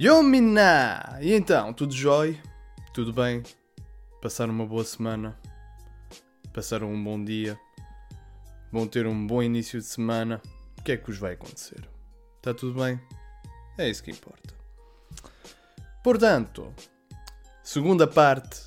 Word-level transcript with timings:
Yo, 0.00 0.22
mina! 0.22 1.18
E 1.20 1.32
então, 1.32 1.72
tudo 1.72 1.92
jói? 1.92 2.40
Tudo 2.94 3.12
bem? 3.12 3.42
Passaram 4.22 4.52
uma 4.52 4.66
boa 4.66 4.84
semana? 4.84 5.36
Passaram 6.52 6.92
um 6.92 7.02
bom 7.02 7.22
dia? 7.22 7.58
Vão 8.70 8.86
ter 8.86 9.06
um 9.06 9.26
bom 9.26 9.42
início 9.42 9.80
de 9.80 9.86
semana? 9.86 10.40
O 10.78 10.82
que 10.82 10.92
é 10.92 10.96
que 10.96 11.06
vos 11.06 11.18
vai 11.18 11.32
acontecer? 11.32 11.88
Está 12.36 12.54
tudo 12.54 12.80
bem? 12.80 13.00
É 13.76 13.88
isso 13.88 14.02
que 14.02 14.10
importa. 14.12 14.54
Portanto, 16.04 16.72
segunda 17.64 18.06
parte 18.06 18.60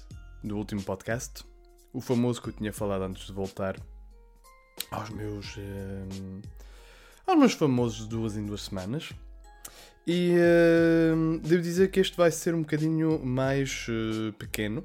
do 0.43 0.57
último 0.57 0.83
podcast, 0.83 1.45
o 1.93 2.01
famoso 2.01 2.41
que 2.41 2.49
eu 2.49 2.53
tinha 2.53 2.73
falado 2.73 3.03
antes 3.03 3.27
de 3.27 3.31
voltar 3.33 3.79
aos 4.91 5.09
meus. 5.09 5.55
eh, 5.57 6.41
aos 7.25 7.39
meus 7.39 7.53
famosos 7.53 8.05
duas 8.07 8.35
em 8.35 8.45
duas 8.45 8.63
semanas. 8.63 9.11
E 10.05 10.33
eh, 10.35 11.13
devo 11.43 11.61
dizer 11.61 11.91
que 11.91 11.99
este 11.99 12.17
vai 12.17 12.31
ser 12.31 12.55
um 12.55 12.61
bocadinho 12.61 13.23
mais 13.23 13.85
eh, 13.87 14.31
pequeno, 14.37 14.83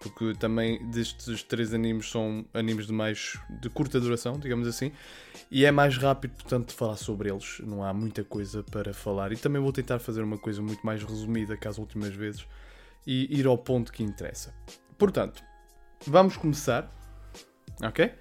porque 0.00 0.34
também 0.34 0.84
destes 0.90 1.42
três 1.42 1.72
animes 1.72 2.10
são 2.10 2.44
animes 2.52 2.86
de 2.86 2.92
mais 2.92 3.38
de 3.60 3.68
curta 3.70 4.00
duração, 4.00 4.38
digamos 4.38 4.66
assim, 4.66 4.92
e 5.50 5.64
é 5.64 5.70
mais 5.70 5.96
rápido, 5.96 6.32
portanto, 6.32 6.72
falar 6.72 6.96
sobre 6.96 7.30
eles. 7.30 7.60
Não 7.60 7.84
há 7.84 7.92
muita 7.92 8.24
coisa 8.24 8.62
para 8.62 8.92
falar. 8.92 9.32
E 9.32 9.36
também 9.36 9.60
vou 9.62 9.72
tentar 9.72 9.98
fazer 9.98 10.22
uma 10.22 10.38
coisa 10.38 10.60
muito 10.60 10.84
mais 10.84 11.02
resumida 11.02 11.56
que 11.56 11.68
as 11.68 11.78
últimas 11.78 12.14
vezes 12.14 12.46
e 13.06 13.38
ir 13.38 13.46
ao 13.46 13.56
ponto 13.56 13.92
que 13.92 14.02
interessa. 14.02 14.54
Portanto, 14.98 15.42
vamos 16.06 16.36
começar, 16.36 16.92
ok? 17.82 18.12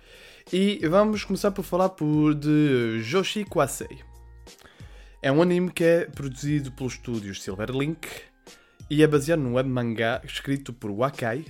E 0.54 0.88
vamos 0.88 1.26
começar 1.26 1.52
por 1.52 1.64
falar 1.64 1.90
por 1.90 2.34
de 2.34 3.02
Joshi 3.02 3.44
Kwasei. 3.44 4.07
É 5.22 5.32
um 5.32 5.42
anime 5.42 5.72
que 5.72 5.84
é 5.84 6.06
produzido 6.06 6.72
pelos 6.72 6.94
estúdios 6.94 7.42
Silverlink 7.42 8.08
e 8.90 9.02
é 9.02 9.08
baseado 9.08 9.40
num 9.40 9.56
web 9.56 9.68
mangá 9.68 10.22
escrito 10.24 10.72
por 10.72 10.92
Wakai, 10.92 11.44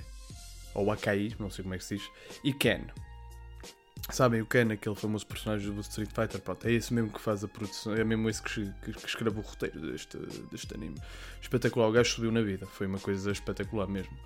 ou 0.73 0.85
Wakai, 0.85 1.35
não 1.37 1.49
sei 1.49 1.63
como 1.63 1.75
é 1.75 1.77
que 1.77 1.83
se 1.83 1.97
diz, 1.97 2.09
e 2.43 2.53
Ken. 2.53 2.81
Sabem 4.09 4.41
o 4.41 4.45
Ken, 4.45 4.71
aquele 4.71 4.95
famoso 4.95 5.27
personagem 5.27 5.69
do 5.69 5.81
Street 5.81 6.09
Fighter? 6.13 6.39
Pronto, 6.39 6.65
é 6.65 6.71
esse 6.71 6.93
mesmo 6.93 7.11
que 7.11 7.19
faz 7.19 7.43
a 7.43 7.47
produção, 7.47 7.93
é 7.93 8.05
mesmo 8.05 8.29
esse 8.29 8.41
que, 8.41 8.71
que, 8.83 8.93
que 8.93 9.05
escreve 9.05 9.37
o 9.37 9.41
roteiro 9.41 9.91
deste, 9.91 10.17
deste 10.49 10.73
anime. 10.73 10.95
Espetacular, 11.41 11.89
o 11.89 11.91
gajo 11.91 12.09
subiu 12.09 12.31
na 12.31 12.41
vida, 12.41 12.65
foi 12.65 12.87
uma 12.87 12.99
coisa 12.99 13.31
espetacular 13.31 13.87
mesmo. 13.87 14.17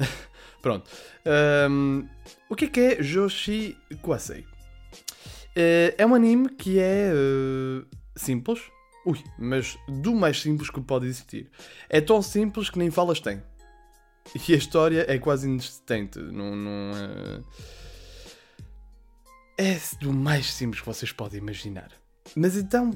Pronto. 0.62 0.90
Ahm, 1.26 2.08
o 2.48 2.56
que 2.56 2.64
é 2.64 2.68
que 2.68 2.80
é 2.80 3.02
Joshi 3.02 3.76
Kwasei? 4.00 4.46
Eh, 5.54 5.94
é 5.98 6.06
um 6.06 6.14
anime 6.14 6.48
que 6.48 6.78
é 6.78 7.12
eh, 7.12 7.84
simples, 8.16 8.60
ui, 9.06 9.22
mas 9.38 9.78
do 9.88 10.14
mais 10.14 10.42
simples 10.42 10.68
que 10.68 10.80
pode 10.80 11.06
existir. 11.06 11.50
É 11.88 12.00
tão 12.00 12.20
simples 12.20 12.68
que 12.68 12.78
nem 12.78 12.90
falas 12.90 13.20
tem. 13.20 13.42
E 14.48 14.52
a 14.52 14.56
história 14.56 15.06
é 15.08 15.18
quase 15.18 15.48
inexistente. 15.48 16.18
Não, 16.18 16.56
não, 16.56 16.92
eh, 16.96 17.42
É 19.56 19.80
do 20.00 20.12
mais 20.12 20.52
simples 20.52 20.80
que 20.80 20.86
vocês 20.86 21.12
podem 21.12 21.38
imaginar. 21.38 21.90
Mas 22.34 22.56
então, 22.56 22.90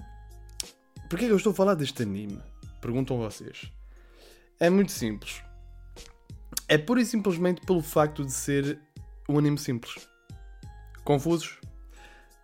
porquê 1.08 1.24
é 1.24 1.28
que 1.28 1.32
eu 1.32 1.36
estou 1.36 1.52
a 1.52 1.54
falar 1.54 1.74
deste 1.74 2.02
anime? 2.02 2.40
Perguntam 2.80 3.16
vocês. 3.16 3.70
É 4.58 4.68
muito 4.68 4.92
simples. 4.92 5.42
É 6.68 6.76
pura 6.76 7.00
e 7.00 7.06
simplesmente 7.06 7.60
pelo 7.62 7.80
facto 7.80 8.24
de 8.24 8.32
ser 8.32 8.78
um 9.28 9.38
anime 9.38 9.58
simples. 9.58 10.08
Confusos? 11.04 11.58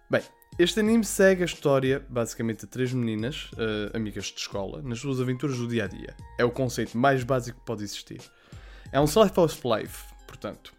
Bem, 0.08 0.22
este 0.58 0.80
anime 0.80 1.04
segue 1.04 1.42
a 1.42 1.44
história, 1.44 2.04
basicamente, 2.08 2.60
de 2.60 2.66
três 2.66 2.92
meninas, 2.92 3.50
eh, 3.58 3.90
amigas 3.94 4.26
de 4.26 4.40
escola, 4.40 4.80
nas 4.82 5.00
suas 5.00 5.20
aventuras 5.20 5.58
do 5.58 5.68
dia 5.68 5.84
a 5.84 5.86
dia. 5.86 6.16
É 6.38 6.44
o 6.44 6.50
conceito 6.50 6.96
mais 6.96 7.22
básico 7.22 7.60
que 7.60 7.66
pode 7.66 7.84
existir. 7.84 8.20
É 8.90 8.98
um 8.98 9.04
slice 9.04 9.38
of 9.38 9.60
life, 9.64 10.04
portanto. 10.26 10.72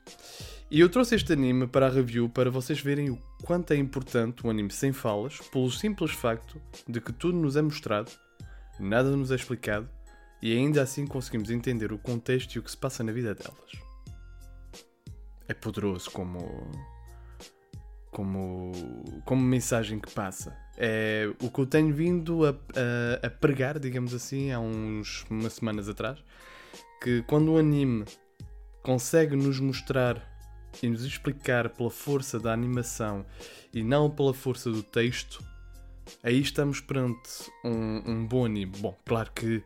E 0.71 0.79
eu 0.79 0.89
trouxe 0.89 1.15
este 1.15 1.31
anime 1.31 1.67
para 1.67 1.85
a 1.85 1.89
review 1.89 2.27
para 2.27 2.49
vocês 2.49 2.81
verem 2.81 3.11
o 3.11 3.17
quanto 3.43 3.71
é 3.71 3.77
importante 3.77 4.45
um 4.45 4.49
anime 4.49 4.71
sem 4.71 4.91
falas, 4.91 5.37
pelo 5.51 5.71
simples 5.71 6.11
facto 6.11 6.59
de 6.87 6.99
que 6.99 7.13
tudo 7.13 7.37
nos 7.37 7.55
é 7.55 7.61
mostrado, 7.61 8.11
nada 8.79 9.09
nos 9.15 9.31
é 9.31 9.35
explicado 9.35 9.87
e 10.41 10.55
ainda 10.55 10.81
assim 10.81 11.05
conseguimos 11.05 11.49
entender 11.49 11.93
o 11.93 11.97
contexto 11.97 12.55
e 12.55 12.59
o 12.59 12.63
que 12.63 12.71
se 12.71 12.77
passa 12.77 13.03
na 13.03 13.11
vida 13.11 13.33
delas. 13.33 13.71
É 15.47 15.53
poderoso 15.53 16.11
como 16.11 16.69
como, 18.11 18.71
como 19.25 19.41
mensagem 19.41 19.99
que 19.99 20.11
passa. 20.11 20.55
É 20.77 21.29
o 21.41 21.49
que 21.49 21.59
eu 21.59 21.65
tenho 21.65 21.93
vindo 21.93 22.45
a, 22.45 22.49
a, 22.49 23.27
a 23.27 23.29
pregar, 23.29 23.79
digamos 23.79 24.13
assim, 24.13 24.51
há 24.51 24.59
uns 24.59 25.25
umas 25.29 25.53
semanas 25.53 25.89
atrás, 25.89 26.23
que 27.01 27.23
quando 27.23 27.53
o 27.53 27.57
anime 27.57 28.05
consegue 28.83 29.35
nos 29.35 29.59
mostrar 29.59 30.21
e 30.81 30.89
nos 30.89 31.03
explicar 31.03 31.69
pela 31.69 31.89
força 31.89 32.39
da 32.39 32.53
animação 32.53 33.25
e 33.73 33.83
não 33.83 34.09
pela 34.09 34.33
força 34.33 34.71
do 34.71 34.83
texto, 34.83 35.43
aí 36.23 36.39
estamos 36.39 36.79
perante 36.79 37.51
um, 37.63 38.03
um 38.05 38.25
bom 38.25 38.45
anime. 38.45 38.71
Bom, 38.77 38.95
claro 39.05 39.31
que 39.31 39.63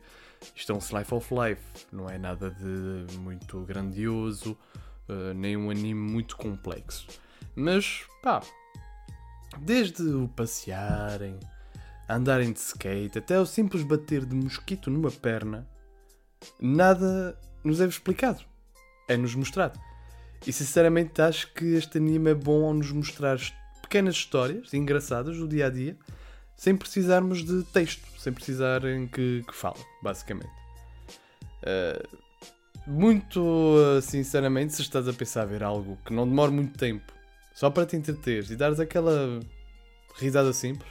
isto 0.56 0.72
é 0.72 0.74
um 0.74 0.78
slice 0.78 1.14
of 1.14 1.28
life, 1.32 1.62
não 1.92 2.08
é 2.08 2.18
nada 2.18 2.50
de 2.50 3.16
muito 3.18 3.60
grandioso, 3.60 4.56
uh, 5.08 5.34
nem 5.34 5.56
um 5.56 5.70
anime 5.70 5.94
muito 5.94 6.36
complexo. 6.36 7.06
Mas, 7.54 8.02
pá, 8.22 8.42
desde 9.60 10.02
o 10.02 10.28
passearem, 10.28 11.38
andarem 12.08 12.52
de 12.52 12.58
skate, 12.58 13.18
até 13.18 13.38
o 13.38 13.46
simples 13.46 13.82
bater 13.82 14.24
de 14.24 14.34
mosquito 14.34 14.90
numa 14.90 15.10
perna, 15.10 15.66
nada 16.60 17.38
nos 17.64 17.80
é 17.80 17.86
explicado. 17.86 18.42
É-nos 19.08 19.34
mostrado. 19.34 19.78
E 20.46 20.52
sinceramente 20.52 21.20
acho 21.22 21.52
que 21.52 21.74
este 21.74 21.98
anime 21.98 22.30
é 22.30 22.34
bom 22.34 22.64
ao 22.64 22.74
nos 22.74 22.90
mostrar 22.90 23.38
pequenas 23.80 24.14
histórias 24.14 24.72
engraçadas 24.74 25.36
do 25.36 25.46
dia 25.46 25.66
a 25.66 25.70
dia, 25.70 25.96
sem 26.56 26.76
precisarmos 26.76 27.44
de 27.44 27.62
texto, 27.64 28.06
sem 28.18 28.32
precisarem 28.32 29.06
que, 29.06 29.44
que 29.46 29.54
fale, 29.54 29.78
basicamente. 30.02 30.50
Uh, 31.62 32.18
muito 32.86 33.40
uh, 33.40 34.00
sinceramente, 34.00 34.74
se 34.74 34.82
estás 34.82 35.06
a 35.06 35.12
pensar 35.12 35.42
a 35.42 35.46
ver 35.46 35.62
algo 35.62 35.96
que 36.04 36.12
não 36.12 36.26
demora 36.26 36.50
muito 36.50 36.76
tempo, 36.76 37.12
só 37.62 37.70
para 37.70 37.86
te 37.86 37.94
entreteres 37.94 38.50
e 38.50 38.56
dares 38.56 38.80
aquela 38.80 39.38
risada 40.16 40.52
simples, 40.52 40.90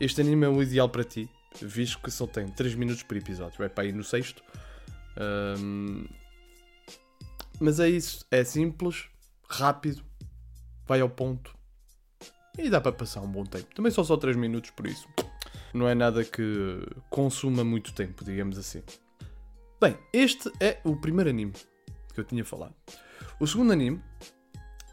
este 0.00 0.22
anime 0.22 0.46
é 0.46 0.48
o 0.48 0.62
ideal 0.62 0.88
para 0.88 1.04
ti, 1.04 1.28
visto 1.60 1.98
que 1.98 2.10
só 2.10 2.26
tem 2.26 2.48
3 2.48 2.76
minutos 2.76 3.02
por 3.02 3.14
episódio, 3.14 3.62
é 3.62 3.68
para 3.68 3.84
ir 3.84 3.92
no 3.92 4.02
sexto. 4.02 4.42
Um, 5.60 6.06
mas 7.60 7.78
é 7.78 7.90
isso, 7.90 8.24
é 8.30 8.42
simples, 8.42 9.04
rápido, 9.50 10.02
vai 10.86 11.02
ao 11.02 11.10
ponto 11.10 11.54
e 12.56 12.70
dá 12.70 12.80
para 12.80 12.92
passar 12.92 13.20
um 13.20 13.30
bom 13.30 13.44
tempo. 13.44 13.66
Também 13.74 13.92
são 13.92 14.02
só 14.02 14.16
3 14.16 14.34
minutos, 14.34 14.70
por 14.70 14.86
isso 14.86 15.06
não 15.74 15.86
é 15.86 15.94
nada 15.94 16.24
que 16.24 16.86
consuma 17.10 17.62
muito 17.62 17.92
tempo, 17.92 18.24
digamos 18.24 18.56
assim. 18.56 18.82
Bem, 19.78 19.94
este 20.10 20.50
é 20.58 20.80
o 20.84 20.96
primeiro 20.96 21.28
anime 21.28 21.52
que 22.14 22.18
eu 22.18 22.24
tinha 22.24 22.46
falado. 22.46 22.74
O 23.38 23.46
segundo 23.46 23.74
anime, 23.74 24.02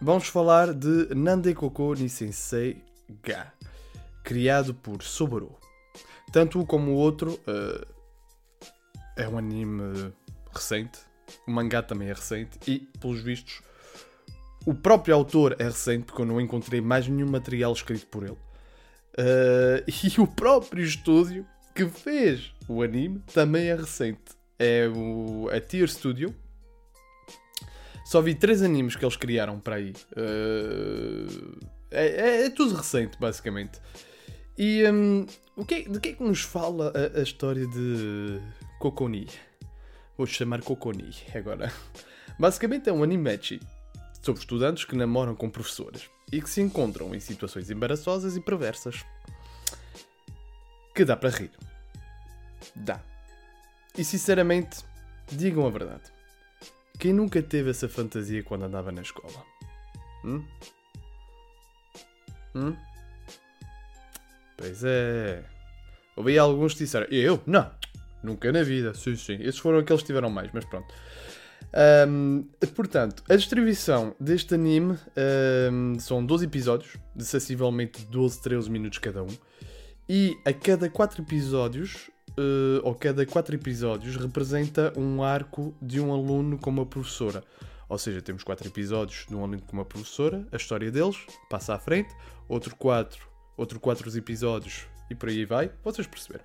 vamos 0.01 0.27
falar 0.27 0.73
de 0.73 1.13
Nandekoko 1.15 1.93
Nisensei 1.93 2.83
Ga, 3.23 3.51
criado 4.23 4.73
por 4.73 5.01
Soboru. 5.03 5.55
Tanto 6.31 6.59
um 6.59 6.65
como 6.65 6.91
o 6.91 6.95
outro 6.95 7.39
uh, 7.47 7.85
é 9.15 9.27
um 9.27 9.37
anime 9.37 10.13
recente, 10.53 10.99
o 11.47 11.51
mangá 11.51 11.81
também 11.81 12.09
é 12.09 12.13
recente 12.13 12.59
e, 12.67 12.79
pelos 12.99 13.21
vistos, 13.21 13.61
o 14.65 14.73
próprio 14.73 15.15
autor 15.15 15.55
é 15.59 15.63
recente, 15.65 16.05
porque 16.05 16.21
eu 16.21 16.25
não 16.25 16.41
encontrei 16.41 16.81
mais 16.81 17.07
nenhum 17.07 17.29
material 17.29 17.71
escrito 17.71 18.07
por 18.07 18.23
ele. 18.23 18.37
Uh, 19.17 19.85
e 19.87 20.19
o 20.19 20.27
próprio 20.27 20.83
estúdio 20.83 21.45
que 21.73 21.87
fez 21.87 22.53
o 22.67 22.81
anime 22.81 23.21
também 23.33 23.67
é 23.67 23.75
recente. 23.75 24.35
É 24.57 24.87
o, 24.87 25.49
a 25.51 25.59
Tier 25.59 25.87
Studio. 25.87 26.33
Só 28.05 28.21
vi 28.21 28.35
três 28.35 28.61
animes 28.61 28.95
que 28.95 29.03
eles 29.03 29.17
criaram 29.17 29.59
para 29.59 29.77
aí. 29.77 29.93
Uh, 30.11 31.57
é, 31.89 32.05
é, 32.05 32.45
é, 32.45 32.49
tudo 32.51 32.75
recente, 32.75 33.17
basicamente. 33.19 33.81
E 34.55 34.87
um, 34.89 35.25
o 35.55 35.65
que, 35.65 35.89
de 35.89 35.99
que 35.99 36.09
é 36.09 36.13
que 36.13 36.23
nos 36.23 36.41
fala 36.41 36.93
a, 36.95 37.19
a 37.19 37.23
história 37.23 37.65
de 37.65 38.39
Kokoni? 38.79 39.27
Vou 40.15 40.27
chamar 40.27 40.61
Kokoni 40.61 41.15
agora. 41.33 41.73
Basicamente 42.39 42.89
é 42.89 42.93
um 42.93 43.01
anime 43.01 43.39
sobre 44.21 44.39
estudantes 44.39 44.85
que 44.85 44.95
namoram 44.95 45.35
com 45.35 45.49
professoras 45.49 46.09
e 46.31 46.41
que 46.41 46.49
se 46.49 46.61
encontram 46.61 47.13
em 47.15 47.19
situações 47.19 47.69
embaraçosas 47.71 48.37
e 48.37 48.41
perversas. 48.41 49.03
Que 50.93 51.03
dá 51.03 51.17
para 51.17 51.29
rir. 51.29 51.51
Dá. 52.75 53.01
E 53.97 54.03
sinceramente, 54.03 54.83
digam 55.31 55.65
a 55.65 55.69
verdade. 55.69 56.14
Quem 56.99 57.13
nunca 57.13 57.41
teve 57.41 57.69
essa 57.69 57.89
fantasia 57.89 58.43
quando 58.43 58.63
andava 58.63 58.91
na 58.91 59.01
escola? 59.01 59.43
Hum? 60.23 60.43
Hum? 62.55 62.75
Pois 64.57 64.83
é. 64.83 65.43
Ouvi 66.15 66.37
alguns 66.37 66.73
que 66.73 66.79
disseram: 66.79 67.07
Eu? 67.11 67.41
Não. 67.45 67.69
Nunca 68.23 68.51
na 68.51 68.63
vida, 68.63 68.93
sim, 68.93 69.15
sim. 69.15 69.37
Esses 69.41 69.59
foram 69.59 69.79
aqueles 69.79 70.01
que 70.01 70.07
tiveram 70.07 70.29
mais, 70.29 70.49
mas 70.51 70.65
pronto. 70.65 70.91
Um, 72.07 72.47
portanto, 72.73 73.23
a 73.29 73.35
distribuição 73.35 74.15
deste 74.19 74.55
anime 74.55 74.97
um, 75.71 75.99
são 75.99 76.25
12 76.25 76.45
episódios, 76.45 76.97
de 77.15 77.25
sensivelmente 77.25 78.03
12, 78.05 78.41
13 78.41 78.71
minutos 78.71 78.97
cada 78.97 79.21
um. 79.21 79.37
E 80.07 80.37
a 80.45 80.53
cada 80.53 80.89
4 80.89 81.21
episódios, 81.21 82.09
uh, 82.37 82.81
ou 82.83 82.93
cada 82.95 83.25
4 83.25 83.55
episódios, 83.55 84.15
representa 84.15 84.93
um 84.97 85.23
arco 85.23 85.75
de 85.81 85.99
um 85.99 86.13
aluno 86.13 86.57
com 86.57 86.69
uma 86.69 86.85
professora. 86.85 87.43
Ou 87.87 87.97
seja, 87.97 88.21
temos 88.21 88.43
4 88.43 88.67
episódios 88.67 89.25
de 89.27 89.35
um 89.35 89.43
aluno 89.43 89.61
com 89.61 89.73
uma 89.73 89.85
professora, 89.85 90.47
a 90.51 90.55
história 90.55 90.91
deles, 90.91 91.17
passa 91.49 91.75
à 91.75 91.79
frente, 91.79 92.13
outro 92.47 92.75
4, 92.75 93.27
outro 93.57 93.79
4 93.79 94.17
episódios 94.17 94.87
e 95.09 95.15
por 95.15 95.29
aí 95.29 95.45
vai, 95.45 95.71
vocês 95.83 96.07
perceberam. 96.07 96.43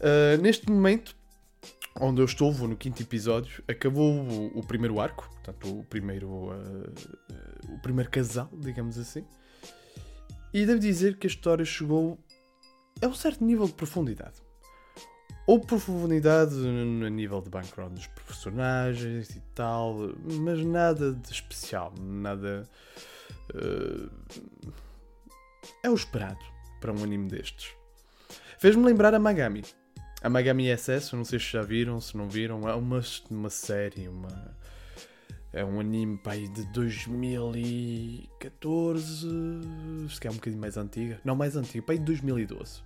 Uh, 0.00 0.40
neste 0.40 0.70
momento, 0.70 1.16
onde 1.98 2.20
eu 2.20 2.24
estou, 2.24 2.52
vou 2.52 2.68
no 2.68 2.76
quinto 2.76 3.02
episódio, 3.02 3.62
acabou 3.66 4.12
o, 4.12 4.58
o 4.58 4.66
primeiro 4.66 5.00
arco, 5.00 5.28
portanto, 5.30 5.80
o 5.80 5.84
primeiro, 5.84 6.28
uh, 6.28 7.74
o 7.74 7.78
primeiro 7.80 8.10
casal, 8.10 8.48
digamos 8.52 8.98
assim. 8.98 9.24
E 10.52 10.66
devo 10.66 10.80
dizer 10.80 11.16
que 11.16 11.26
a 11.26 11.30
história 11.30 11.64
chegou 11.64 12.18
a 13.02 13.06
um 13.06 13.14
certo 13.14 13.44
nível 13.44 13.66
de 13.66 13.72
profundidade. 13.72 14.42
Ou 15.50 15.58
profundidade 15.58 16.54
a 16.54 17.10
nível 17.10 17.40
de 17.40 17.50
background 17.50 17.94
dos 17.94 18.06
personagens 18.06 19.30
e 19.30 19.40
tal, 19.52 19.96
mas 20.24 20.64
nada 20.64 21.12
de 21.12 21.32
especial, 21.32 21.92
nada. 22.00 22.68
é 25.82 25.90
o 25.90 25.94
esperado 25.94 26.38
para 26.80 26.92
um 26.92 27.02
anime 27.02 27.28
destes. 27.28 27.72
Fez-me 28.60 28.84
lembrar 28.84 29.12
a 29.12 29.18
Magami. 29.18 29.64
A 30.22 30.30
Magami 30.30 30.68
SS, 30.68 31.16
não 31.16 31.24
sei 31.24 31.40
se 31.40 31.46
já 31.46 31.62
viram, 31.62 32.00
se 32.00 32.16
não 32.16 32.28
viram, 32.28 32.68
é 32.68 32.74
uma, 32.76 33.00
uma 33.28 33.50
série, 33.50 34.06
uma, 34.06 34.56
é 35.52 35.64
um 35.64 35.80
anime 35.80 36.16
pai, 36.16 36.46
de 36.46 36.64
2014, 36.66 39.28
se 40.08 40.26
é 40.28 40.30
um 40.30 40.34
bocadinho 40.34 40.60
mais 40.60 40.76
antiga. 40.76 41.20
Não, 41.24 41.34
mais 41.34 41.56
antiga, 41.56 41.84
pai 41.84 41.98
de 41.98 42.04
2012. 42.04 42.84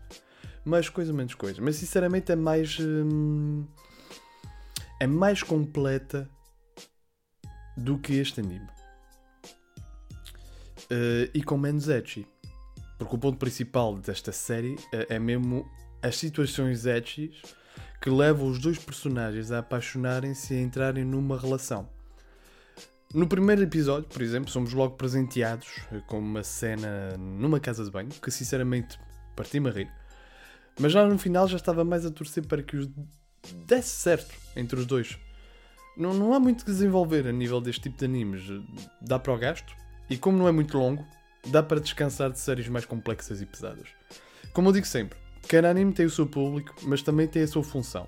Mais 0.65 0.89
coisa, 0.89 1.13
menos 1.13 1.35
coisa. 1.35 1.61
Mas 1.61 1.77
sinceramente 1.77 2.33
é 2.33 2.37
mais. 2.37 2.79
Hum, 2.81 3.67
é 5.01 5.07
mais 5.07 5.43
completa 5.43 6.31
do 7.77 7.99
que 7.99 8.15
este 8.15 8.41
anime. 8.41 8.69
Uh, 10.85 11.29
e 11.35 11.43
com 11.43 11.59
menos 11.59 11.89
edgy. 11.89 12.27
Porque 12.99 13.17
o 13.17 13.19
ponto 13.19 13.39
principal 13.39 13.97
desta 13.97 14.33
série 14.33 14.75
uh, 14.75 15.07
é 15.09 15.19
mesmo 15.19 15.69
as 16.03 16.17
situações 16.17 16.87
edgy 16.87 17.33
que 18.01 18.11
levam 18.11 18.49
os 18.49 18.59
dois 18.59 18.79
personagens 18.79 19.51
a 19.51 19.59
apaixonarem-se 19.59 20.55
e 20.55 20.59
a 20.59 20.61
entrarem 20.61 21.05
numa 21.05 21.39
relação. 21.39 21.89
No 23.15 23.27
primeiro 23.27 23.63
episódio, 23.63 24.09
por 24.09 24.21
exemplo, 24.21 24.51
somos 24.51 24.73
logo 24.73 24.97
presenteados 24.97 25.69
com 26.07 26.19
uma 26.19 26.43
cena 26.43 27.17
numa 27.17 27.61
casa 27.61 27.85
de 27.85 27.91
banho, 27.91 28.11
que 28.11 28.31
sinceramente 28.31 28.99
parti-me 29.37 29.71
a 29.71 29.73
rir. 29.73 30.04
Mas 30.79 30.93
já 30.93 31.07
no 31.07 31.19
final 31.19 31.47
já 31.47 31.57
estava 31.57 31.85
mais 31.85 32.05
a 32.05 32.11
torcer 32.11 32.47
para 32.47 32.63
que 32.63 32.77
os 32.77 32.89
desse 33.67 33.91
certo 33.91 34.35
entre 34.57 34.79
os 34.79 34.87
dois. 34.87 35.19
Não, 35.97 36.13
não 36.13 36.35
há 36.35 36.41
muito 36.41 36.65
que 36.65 36.71
desenvolver 36.71 37.27
a 37.27 37.33
nível 37.33 37.61
deste 37.61 37.83
tipo 37.83 37.99
de 37.99 38.05
animes. 38.05 38.43
Dá 39.01 39.19
para 39.19 39.33
o 39.33 39.39
gasto, 39.39 39.75
e 40.11 40.17
como 40.17 40.37
não 40.37 40.49
é 40.49 40.53
muito 40.53 40.77
longo, 40.77 41.07
dá 41.47 41.63
para 41.63 41.81
descansar 41.81 42.31
de 42.31 42.39
séries 42.39 42.69
mais 42.69 42.85
complexas 42.85 43.41
e 43.41 43.47
pesadas. 43.47 43.89
Como 44.53 44.69
eu 44.69 44.73
digo 44.73 44.87
sempre, 44.87 45.19
Cada 45.49 45.71
anime 45.71 45.93
tem 45.93 46.07
o 46.07 46.11
seu 46.11 46.27
público, 46.27 46.75
mas 46.83 47.03
também 47.03 47.27
tem 47.27 47.43
a 47.43 47.47
sua 47.47 47.63
função. 47.63 48.07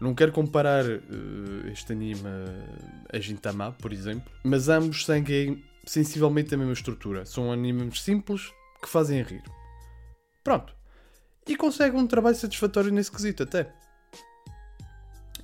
Não 0.00 0.14
quero 0.14 0.32
comparar 0.32 0.86
uh, 0.86 1.68
este 1.70 1.92
anime 1.92 2.22
a 3.12 3.18
Gintama, 3.18 3.72
por 3.72 3.92
exemplo, 3.92 4.30
mas 4.42 4.68
ambos 4.68 5.04
seguem 5.04 5.62
sensivelmente 5.84 6.54
a 6.54 6.58
mesma 6.58 6.72
estrutura. 6.72 7.26
São 7.26 7.52
animes 7.52 8.02
simples 8.02 8.50
que 8.82 8.88
fazem 8.88 9.22
rir. 9.22 9.42
Pronto. 10.42 10.74
E 11.50 11.56
conseguem 11.56 12.00
um 12.00 12.06
trabalho 12.06 12.36
satisfatório 12.36 12.92
nesse 12.92 13.10
quesito, 13.10 13.42
até. 13.42 13.72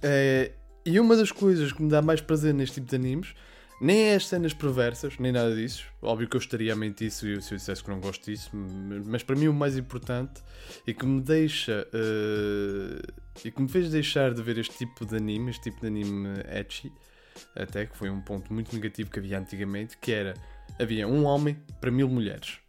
É, 0.01 0.53
e 0.85 1.01
uma 1.01 1.17
das 1.17 1.33
coisas 1.33 1.73
que 1.73 1.83
me 1.83 1.91
dá 1.91 2.01
mais 2.01 2.21
prazer 2.21 2.55
neste 2.55 2.77
tipo 2.77 2.89
de 2.89 2.95
animes 2.95 3.35
nem 3.81 4.11
é 4.11 4.15
as 4.15 4.29
cenas 4.29 4.55
perversas, 4.55 5.19
nem 5.19 5.33
nada 5.33 5.53
disso. 5.55 5.85
Óbvio 6.01 6.29
que 6.29 6.37
eu 6.37 6.41
estaria 6.41 6.73
a 6.73 6.77
mentir 6.77 7.11
se 7.11 7.29
eu, 7.29 7.43
se 7.43 7.53
eu 7.53 7.59
dissesse 7.59 7.83
que 7.83 7.91
não 7.91 7.99
gosto 7.99 8.25
disso, 8.25 8.51
mas 9.05 9.25
para 9.25 9.35
mim 9.35 9.49
o 9.49 9.53
mais 9.53 9.77
importante 9.77 10.41
e 10.87 10.95
que 10.95 11.05
me 11.05 11.21
deixa 11.21 11.87
uh, 11.93 13.13
e 13.45 13.51
que 13.51 13.61
me 13.61 13.69
fez 13.69 13.91
deixar 13.91 14.33
de 14.33 14.41
ver 14.41 14.59
este 14.59 14.79
tipo 14.79 15.05
de 15.05 15.17
anime, 15.17 15.51
este 15.51 15.65
tipo 15.65 15.81
de 15.81 15.89
anime 15.89 16.29
etchy, 16.49 16.91
até 17.57 17.85
que 17.85 17.97
foi 17.97 18.11
um 18.11 18.21
ponto 18.21 18.53
muito 18.55 18.73
negativo 18.75 19.11
que 19.11 19.19
havia 19.19 19.39
antigamente, 19.39 19.99
que 19.99 20.13
era 20.13 20.35
havia 20.81 21.07
um 21.07 21.25
homem 21.25 21.59
para 21.81 21.91
mil 21.91 22.09
mulheres. 22.09 22.61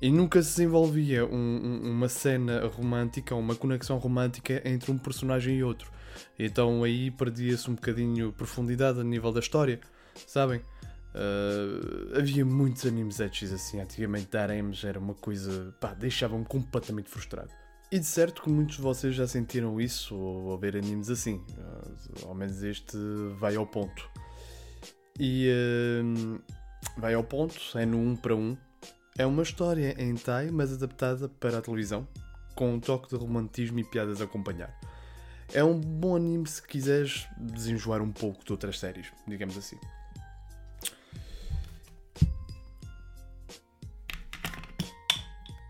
E 0.00 0.10
nunca 0.10 0.42
se 0.42 0.56
desenvolvia 0.56 1.24
um, 1.24 1.30
um, 1.36 1.90
uma 1.90 2.08
cena 2.08 2.66
romântica, 2.66 3.34
uma 3.34 3.54
conexão 3.54 3.98
romântica 3.98 4.60
entre 4.64 4.90
um 4.90 4.98
personagem 4.98 5.56
e 5.56 5.64
outro. 5.64 5.90
Então 6.38 6.82
aí 6.84 7.10
perdia-se 7.10 7.70
um 7.70 7.74
bocadinho 7.74 8.32
profundidade 8.32 9.00
a 9.00 9.04
nível 9.04 9.32
da 9.32 9.40
história 9.40 9.80
sabem? 10.26 10.60
Uh, 11.14 12.18
havia 12.18 12.44
muitos 12.44 12.86
animes 12.86 13.20
etchis 13.20 13.52
assim, 13.52 13.80
antigamente 13.80 14.28
dar 14.30 14.50
Arems 14.50 14.84
era 14.84 14.98
uma 14.98 15.14
coisa, 15.14 15.74
pá, 15.80 15.94
deixava-me 15.94 16.44
completamente 16.44 17.08
frustrado. 17.08 17.50
E 17.90 17.98
de 17.98 18.04
certo 18.04 18.42
que 18.42 18.50
muitos 18.50 18.76
de 18.76 18.82
vocês 18.82 19.14
já 19.14 19.26
sentiram 19.26 19.80
isso 19.80 20.14
ou, 20.14 20.44
ou 20.46 20.58
ver 20.58 20.76
animes 20.76 21.08
assim, 21.08 21.42
uh, 21.58 22.28
ao 22.28 22.34
menos 22.34 22.62
este 22.62 22.96
vai 23.38 23.56
ao 23.56 23.66
ponto. 23.66 24.08
E 25.18 25.48
uh, 25.50 26.42
vai 26.98 27.14
ao 27.14 27.24
ponto, 27.24 27.56
é 27.74 27.86
no 27.86 27.96
1 27.98 28.08
um 28.08 28.16
para 28.16 28.34
1. 28.34 28.38
Um. 28.38 28.56
É 29.18 29.24
uma 29.24 29.42
história 29.42 29.96
em 29.98 30.14
Thai, 30.14 30.50
mas 30.50 30.74
adaptada 30.74 31.26
para 31.26 31.56
a 31.56 31.62
televisão, 31.62 32.06
com 32.54 32.74
um 32.74 32.80
toque 32.80 33.08
de 33.08 33.16
romantismo 33.16 33.78
e 33.78 33.84
piadas 33.84 34.20
a 34.20 34.24
acompanhar. 34.24 34.78
É 35.54 35.64
um 35.64 35.80
bom 35.80 36.16
anime 36.16 36.46
se 36.46 36.62
quiseres 36.62 37.26
desenjoar 37.38 38.02
um 38.02 38.12
pouco 38.12 38.44
de 38.44 38.52
outras 38.52 38.78
séries, 38.78 39.10
digamos 39.26 39.56
assim. 39.56 39.78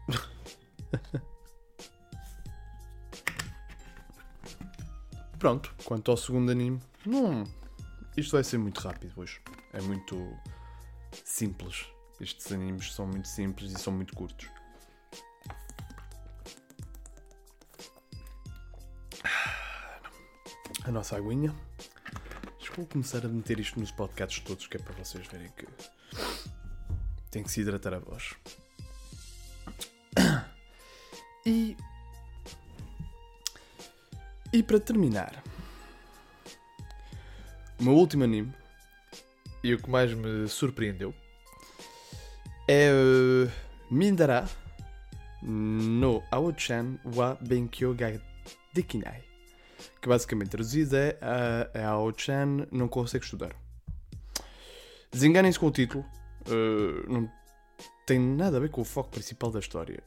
Pronto, 5.39 5.73
quanto 5.85 6.11
ao 6.11 6.17
segundo 6.17 6.51
anime, 6.51 6.81
não. 7.05 7.45
Isto 8.17 8.33
vai 8.33 8.43
ser 8.43 8.59
muito 8.59 8.81
rápido 8.81 9.13
hoje. 9.17 9.41
É 9.73 9.81
muito 9.81 10.37
simples. 11.25 11.87
Estes 12.21 12.51
animes 12.51 12.95
são 12.95 13.07
muito 13.07 13.29
simples 13.29 13.73
e 13.73 13.79
são 13.79 13.93
muito 13.93 14.15
curtos. 14.15 14.49
A 20.85 20.91
nossa 20.91 21.17
aguinha. 21.17 21.55
Acho 22.61 22.71
que 22.71 22.77
vou 22.77 22.87
começar 22.87 23.25
a 23.25 23.29
meter 23.29 23.61
isto 23.61 23.79
nos 23.79 23.91
podcasts 23.91 24.43
todos, 24.45 24.67
que 24.67 24.77
é 24.77 24.81
para 24.81 24.95
vocês 24.95 25.27
verem 25.27 25.51
que 25.51 25.67
tem 27.31 27.43
que 27.43 27.51
se 27.51 27.61
hidratar 27.61 27.93
a 27.93 27.99
voz. 27.99 28.35
E. 31.45 31.77
E 34.53 34.63
para 34.63 34.81
terminar, 34.81 35.45
o 37.79 37.85
meu 37.85 37.93
último 37.93 38.25
anime, 38.25 38.53
e 39.63 39.75
o 39.75 39.79
que 39.79 39.91
mais 39.91 40.13
me 40.15 40.49
surpreendeu, 40.49 41.15
é 42.69 42.91
uh, 42.91 43.51
Mindara 43.91 44.49
no 45.43 46.23
Aochan 46.31 46.99
wa 47.15 47.37
Benkyo 47.41 47.95
ga 47.95 48.13
Dekinai. 48.75 49.23
Que 50.01 50.09
basicamente 50.09 50.51
traduzido 50.51 50.97
é 50.97 51.17
a, 51.21 51.79
a 51.79 51.89
Aochan 51.91 52.67
não 52.73 52.89
consegue 52.89 53.25
estudar. 53.25 53.55
Desenganem-se 55.13 55.59
com 55.59 55.67
o 55.67 55.71
título, 55.71 56.05
uh, 56.49 57.13
não 57.13 57.31
tem 58.07 58.19
nada 58.19 58.57
a 58.57 58.61
ver 58.61 58.71
com 58.71 58.81
o 58.81 58.85
foco 58.85 59.11
principal 59.11 59.51
da 59.51 59.61
história. 59.61 60.03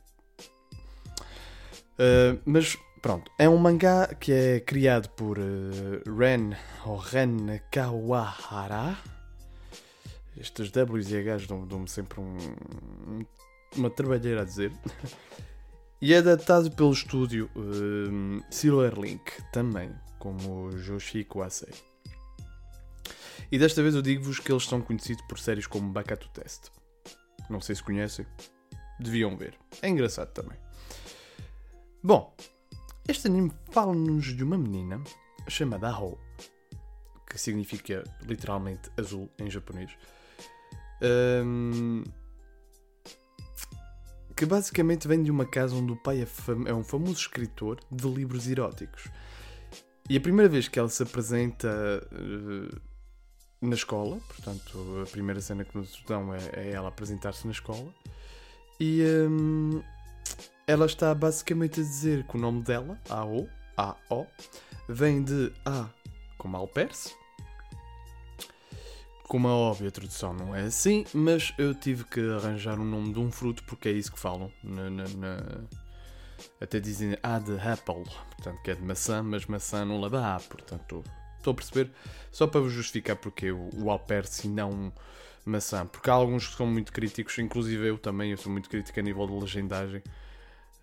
Uh, 1.97 2.39
mas 2.45 2.77
pronto, 3.01 3.31
é 3.37 3.47
um 3.47 3.57
mangá 3.57 4.07
que 4.15 4.31
é 4.31 4.59
criado 4.59 5.09
por 5.09 5.37
uh, 5.37 6.17
Ren 6.17 6.51
ou 6.85 6.97
Ren 6.97 7.59
Kawahara. 7.71 8.97
Estes 10.39 10.72
W's 10.72 11.12
e 11.12 11.17
H's 11.17 11.48
dão-me 11.48 11.88
sempre 11.88 12.19
um, 12.19 13.25
uma 13.75 13.89
trabalheira 13.89 14.41
a 14.41 14.46
dizer. 14.46 14.72
e 16.01 16.13
é 16.13 16.17
adaptado 16.17 16.72
pelo 16.72 16.91
estúdio 16.91 17.50
uh, 17.55 18.43
Silver 18.50 18.98
Link 18.98 19.22
também, 19.51 19.93
como 20.17 20.72
Joshiko 20.77 21.41
Asei. 21.41 21.74
E 23.51 23.58
desta 23.58 23.81
vez 23.81 23.96
eu 23.96 24.01
digo-vos 24.01 24.39
que 24.39 24.51
eles 24.51 24.65
são 24.65 24.79
conhecidos 24.79 25.24
por 25.27 25.39
séries 25.39 25.67
como 25.67 25.91
Bakatu 25.91 26.29
Test. 26.29 26.69
Não 27.50 27.60
sei 27.60 27.75
se 27.75 27.84
conhecem. 27.84 28.25
Deviam 29.00 29.36
ver. 29.36 29.58
É 29.81 29.89
engraçado 29.89 30.31
também. 30.34 30.58
Bom, 32.03 32.36
Este 33.10 33.27
anime 33.27 33.51
fala-nos 33.72 34.36
de 34.36 34.43
uma 34.43 34.55
menina 34.55 35.01
chamada 35.48 35.88
Aho, 35.88 36.15
que 37.27 37.39
significa 37.39 38.03
literalmente 38.22 38.91
azul 38.98 39.27
em 39.39 39.50
japonês. 39.50 39.89
Um, 41.01 42.03
que 44.35 44.45
basicamente 44.45 45.05
vem 45.05 45.21
de 45.21 45.29
uma 45.29 45.45
casa 45.45 45.75
onde 45.75 45.91
o 45.91 45.97
pai 45.97 46.21
é, 46.21 46.27
é, 46.69 46.73
um 46.73 46.83
famoso 46.83 47.19
escritor 47.19 47.79
de 47.91 48.07
livros 48.07 48.47
eróticos. 48.47 49.09
E 50.09 50.15
a 50.15 50.21
primeira 50.21 50.49
vez 50.49 50.67
que 50.67 50.79
ela 50.79 50.87
se 50.87 51.03
apresenta 51.03 51.67
uh, 52.11 52.81
na 53.61 53.75
escola, 53.75 54.17
portanto, 54.27 55.03
a 55.03 55.09
primeira 55.09 55.41
cena 55.41 55.65
que 55.65 55.77
nos 55.77 56.01
dão 56.07 56.33
é, 56.33 56.39
é 56.53 56.71
ela 56.71 56.87
apresentar-se 56.87 57.45
na 57.45 57.51
escola, 57.51 57.93
e 58.79 59.03
um, 59.29 59.83
ela 60.65 60.85
está 60.85 61.13
basicamente 61.13 61.81
a 61.81 61.83
dizer 61.83 62.23
que 62.23 62.37
o 62.37 62.39
nome 62.39 62.61
dela, 62.61 62.97
AO, 63.09 63.45
AO, 63.75 64.25
vem 64.87 65.21
de 65.21 65.51
A 65.65 65.89
como 66.37 66.55
Alperce. 66.55 67.18
Como 69.29 69.48
é 69.48 69.51
óbvio, 69.51 69.88
a 69.88 69.91
tradução 69.91 70.33
não 70.33 70.55
é 70.55 70.63
assim, 70.63 71.05
mas 71.13 71.53
eu 71.55 71.75
tive 71.75 72.03
que 72.03 72.19
arranjar 72.19 72.79
um 72.79 72.83
nome 72.83 73.13
de 73.13 73.19
um 73.19 73.31
fruto 73.31 73.63
porque 73.63 73.88
é 73.88 73.91
isso 73.91 74.12
que 74.12 74.17
falam. 74.19 74.51
Na, 74.63 74.89
na, 74.89 75.03
na... 75.09 75.38
Até 76.59 76.79
dizem 76.79 77.15
A 77.21 77.38
de 77.38 77.53
apple, 77.59 78.12
portanto 78.31 78.59
que 78.63 78.71
é 78.71 78.75
de 78.75 78.81
maçã, 78.81 79.21
mas 79.21 79.45
maçã 79.45 79.86
não 79.86 80.01
leva 80.01 80.36
A, 80.36 80.39
portanto 80.39 81.03
estou 81.38 81.51
a 81.51 81.53
perceber. 81.53 81.91
Só 82.31 82.48
para 82.48 82.59
vos 82.59 82.74
justificar 82.74 83.17
porque 83.17 83.51
o, 83.51 83.69
o 83.75 83.91
Alperce 83.91 84.48
e 84.48 84.50
não 84.50 84.91
maçã, 85.45 85.86
porque 85.86 86.09
há 86.09 86.13
alguns 86.13 86.48
que 86.48 86.55
são 86.57 86.65
muito 86.65 86.91
críticos, 86.91 87.38
inclusive 87.38 87.88
eu 87.88 88.00
também, 88.00 88.31
eu 88.31 88.38
sou 88.38 88.51
muito 88.51 88.67
crítico 88.67 89.00
a 89.00 89.03
nível 89.03 89.27
de 89.27 89.33
legendagem. 89.33 90.01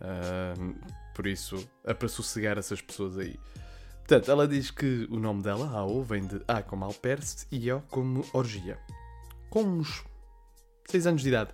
Uh, 0.00 0.72
por 1.16 1.26
isso, 1.26 1.68
é 1.82 1.92
para 1.92 2.06
sossegar 2.06 2.58
essas 2.58 2.80
pessoas 2.80 3.18
aí. 3.18 3.36
Portanto, 4.06 4.30
ela 4.30 4.46
diz 4.46 4.70
que 4.70 5.08
o 5.10 5.18
nome 5.18 5.42
dela, 5.42 5.68
Ao, 5.68 6.00
vem 6.04 6.24
de 6.24 6.40
A 6.46 6.62
como 6.62 6.84
Alperce 6.84 7.44
e 7.50 7.72
O 7.72 7.80
como 7.90 8.24
Orgia. 8.32 8.78
Com 9.50 9.64
uns 9.64 10.04
6 10.88 11.08
anos 11.08 11.22
de 11.22 11.28
idade. 11.28 11.50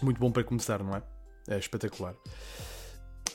Muito 0.00 0.18
bom 0.18 0.32
para 0.32 0.44
começar, 0.44 0.82
não 0.82 0.96
é? 0.96 1.02
É 1.46 1.58
espetacular. 1.58 2.14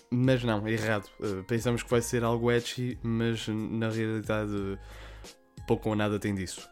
Mas 0.09 0.43
não, 0.43 0.65
é 0.65 0.71
errado. 0.71 1.07
Uh, 1.19 1.43
pensamos 1.43 1.83
que 1.83 1.89
vai 1.91 2.01
ser 2.01 2.23
algo 2.23 2.51
edgy, 2.51 2.97
mas 3.03 3.47
na 3.47 3.89
realidade 3.89 4.79
pouco 5.67 5.89
ou 5.89 5.95
nada 5.95 6.17
tem 6.17 6.33
disso. 6.33 6.67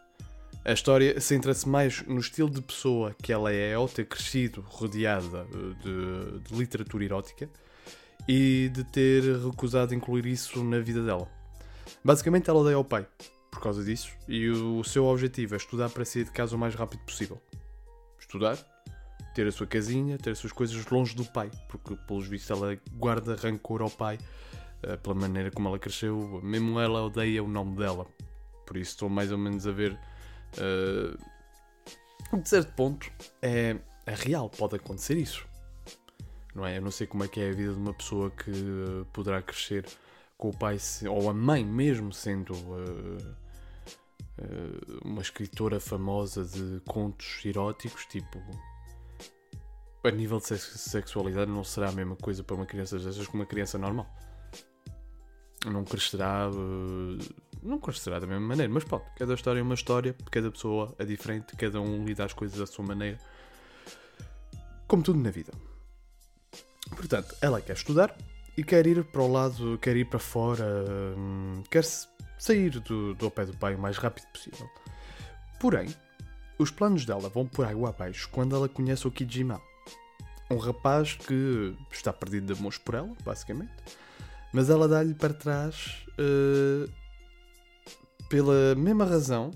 A 0.64 0.72
história 0.72 1.20
centra-se 1.20 1.68
mais 1.68 2.02
no 2.08 2.18
estilo 2.18 2.50
de 2.50 2.60
pessoa 2.60 3.14
que 3.22 3.32
ela 3.32 3.52
é 3.52 3.74
ao 3.74 3.88
ter 3.88 4.06
crescido 4.06 4.62
rodeada 4.62 5.46
de, 5.80 6.40
de 6.40 6.54
literatura 6.56 7.04
erótica 7.04 7.48
e 8.28 8.70
de 8.72 8.84
ter 8.84 9.22
recusado 9.38 9.94
incluir 9.94 10.26
isso 10.26 10.62
na 10.62 10.78
vida 10.78 11.02
dela. 11.02 11.28
Basicamente, 12.04 12.48
ela 12.48 12.60
odeia 12.60 12.78
o 12.78 12.84
pai 12.84 13.06
por 13.50 13.60
causa 13.60 13.82
disso 13.82 14.10
e 14.28 14.48
o 14.48 14.82
seu 14.84 15.04
objetivo 15.06 15.54
é 15.54 15.56
estudar 15.56 15.90
para 15.90 16.04
sair 16.04 16.24
de 16.24 16.30
casa 16.30 16.54
o 16.54 16.58
mais 16.58 16.74
rápido 16.74 17.00
possível. 17.00 17.40
Estudar, 18.18 18.56
ter 19.34 19.46
a 19.46 19.52
sua 19.52 19.66
casinha, 19.66 20.16
ter 20.16 20.30
as 20.30 20.38
suas 20.38 20.52
coisas 20.52 20.86
longe 20.86 21.14
do 21.16 21.24
pai, 21.24 21.50
porque 21.68 21.96
pelos 22.06 22.26
vistos 22.26 22.50
ela 22.50 22.78
guarda 22.92 23.34
rancor 23.34 23.82
ao 23.82 23.90
pai 23.90 24.18
uh, 24.84 24.96
pela 24.98 25.14
maneira 25.14 25.50
como 25.50 25.68
ela 25.68 25.78
cresceu. 25.78 26.40
Mesmo 26.42 26.78
ela 26.78 27.02
odeia 27.02 27.42
o 27.42 27.48
nome 27.48 27.76
dela. 27.76 28.06
Por 28.66 28.76
isso 28.76 28.92
estou 28.92 29.08
mais 29.08 29.32
ou 29.32 29.38
menos 29.38 29.66
a 29.66 29.72
ver. 29.72 29.98
Uh, 30.56 32.38
de 32.38 32.48
certo 32.48 32.72
ponto 32.74 33.10
é, 33.42 33.76
é 34.06 34.14
real, 34.14 34.48
pode 34.48 34.76
acontecer 34.76 35.16
isso 35.16 35.49
não 36.54 36.66
é? 36.66 36.78
Eu 36.78 36.82
não 36.82 36.90
sei 36.90 37.06
como 37.06 37.24
é 37.24 37.28
que 37.28 37.40
é 37.40 37.50
a 37.50 37.52
vida 37.52 37.72
de 37.72 37.78
uma 37.78 37.94
pessoa 37.94 38.30
que 38.30 38.50
uh, 38.50 39.04
poderá 39.12 39.40
crescer 39.42 39.86
com 40.36 40.48
o 40.48 40.56
pai 40.56 40.78
ou 41.08 41.28
a 41.28 41.34
mãe 41.34 41.64
mesmo 41.64 42.12
sendo 42.12 42.54
uh, 42.54 43.36
uh, 44.38 45.00
uma 45.04 45.22
escritora 45.22 45.78
famosa 45.78 46.44
de 46.44 46.80
contos 46.86 47.44
eróticos, 47.44 48.06
tipo 48.06 48.38
a 50.02 50.10
nível 50.10 50.38
de 50.38 50.56
sexualidade 50.56 51.50
não 51.50 51.62
será 51.62 51.90
a 51.90 51.92
mesma 51.92 52.16
coisa 52.16 52.42
para 52.42 52.56
uma 52.56 52.64
criança 52.64 52.98
dessas 52.98 53.26
que 53.26 53.34
uma 53.34 53.44
criança 53.44 53.76
normal. 53.76 54.08
Não 55.66 55.84
crescerá, 55.84 56.48
não 57.62 57.78
crescerá 57.78 58.18
da 58.18 58.26
mesma 58.26 58.46
maneira, 58.46 58.72
mas 58.72 58.82
pode. 58.82 59.04
Cada 59.18 59.34
história 59.34 59.60
é 59.60 59.62
uma 59.62 59.74
história, 59.74 60.16
cada 60.30 60.50
pessoa 60.50 60.94
é 60.98 61.04
diferente, 61.04 61.54
cada 61.54 61.82
um 61.82 62.02
lida 62.02 62.24
as 62.24 62.32
coisas 62.32 62.58
da 62.58 62.66
sua 62.66 62.82
maneira. 62.82 63.18
Como 64.88 65.02
tudo 65.02 65.18
na 65.18 65.30
vida. 65.30 65.52
Portanto, 66.90 67.34
ela 67.40 67.60
quer 67.60 67.74
estudar 67.74 68.16
e 68.56 68.64
quer 68.64 68.86
ir 68.86 69.04
para 69.04 69.22
o 69.22 69.30
lado, 69.30 69.78
quer 69.78 69.96
ir 69.96 70.04
para 70.04 70.18
fora, 70.18 70.84
hum, 71.16 71.62
quer 71.70 71.84
sair 72.38 72.70
do, 72.80 73.14
do 73.14 73.30
pé 73.30 73.46
do 73.46 73.56
pai 73.56 73.74
o 73.74 73.78
mais 73.78 73.96
rápido 73.96 74.26
possível. 74.32 74.68
Porém, 75.58 75.94
os 76.58 76.70
planos 76.70 77.04
dela 77.04 77.28
vão 77.28 77.46
por 77.46 77.64
água 77.64 77.90
abaixo 77.90 78.28
quando 78.30 78.54
ela 78.54 78.68
conhece 78.68 79.06
o 79.06 79.10
Kijima. 79.10 79.60
Um 80.50 80.56
rapaz 80.56 81.14
que 81.14 81.74
está 81.92 82.12
perdido 82.12 82.52
de 82.52 82.58
amores 82.58 82.78
por 82.78 82.94
ela, 82.94 83.14
basicamente. 83.24 83.72
Mas 84.52 84.68
ela 84.68 84.88
dá-lhe 84.88 85.14
para 85.14 85.32
trás 85.32 86.04
uh, 86.18 86.90
pela 88.28 88.74
mesma 88.74 89.04
razão, 89.04 89.52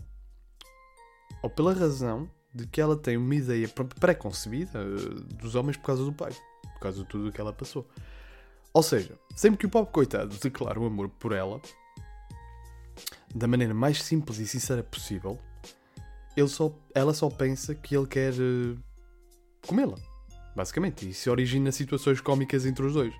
ou 1.43 1.51
pela 1.51 1.75
razão 1.75 2.31
de 2.55 2.65
que 2.67 2.81
ela 2.81 2.97
tem 2.97 3.17
uma 3.17 3.35
ideia 3.35 3.69
pré-concebida 3.99 4.79
uh, 4.79 5.21
dos 5.35 5.57
homens 5.57 5.77
por 5.77 5.87
causa 5.87 6.05
do 6.05 6.13
pai 6.13 6.33
causa 6.85 7.03
de 7.03 7.09
tudo 7.09 7.29
o 7.29 7.33
que 7.33 7.41
ela 7.41 7.53
passou. 7.53 7.87
Ou 8.73 8.83
seja, 8.83 9.19
sempre 9.37 9.59
que 9.59 9.67
o 9.67 9.71
pobre 9.71 9.93
coitado 9.93 10.37
declara 10.37 10.81
o 10.81 10.87
amor 10.87 11.09
por 11.09 11.33
ela, 11.33 11.61
da 13.35 13.47
maneira 13.47 13.75
mais 13.75 14.03
simples 14.03 14.39
e 14.39 14.47
sincera 14.47 14.83
possível, 14.83 15.39
ele 16.37 16.49
só, 16.49 16.73
ela 16.95 17.15
só 17.15 17.31
pensa 17.31 17.75
que 17.75 17.97
ele 17.97 18.07
quer 18.07 18.33
uh, 18.35 18.77
comê-la, 19.67 19.97
basicamente, 20.55 21.09
e 21.09 21.15
se 21.15 21.31
origina 21.31 21.71
situações 21.71 22.21
cómicas 22.21 22.67
entre 22.67 22.85
os 22.85 22.95
dois. 22.95 23.15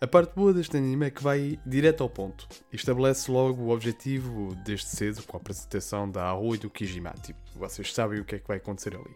A 0.00 0.06
parte 0.06 0.34
boa 0.34 0.52
deste 0.52 0.76
anime 0.76 1.06
é 1.06 1.10
que 1.10 1.22
vai 1.22 1.58
direto 1.64 2.02
ao 2.02 2.08
ponto 2.08 2.48
e 2.72 2.76
estabelece 2.76 3.30
logo 3.30 3.62
o 3.62 3.70
objetivo 3.70 4.54
desde 4.64 4.86
cedo 4.86 5.22
com 5.24 5.36
a 5.36 5.40
apresentação 5.40 6.10
da 6.10 6.24
Aoi 6.24 6.58
do 6.58 6.70
Kijima. 6.70 7.14
Tipo, 7.22 7.38
vocês 7.54 7.92
sabem 7.92 8.20
o 8.20 8.24
que 8.24 8.36
é 8.36 8.38
que 8.38 8.48
vai 8.48 8.56
acontecer 8.56 8.94
ali. 8.94 9.14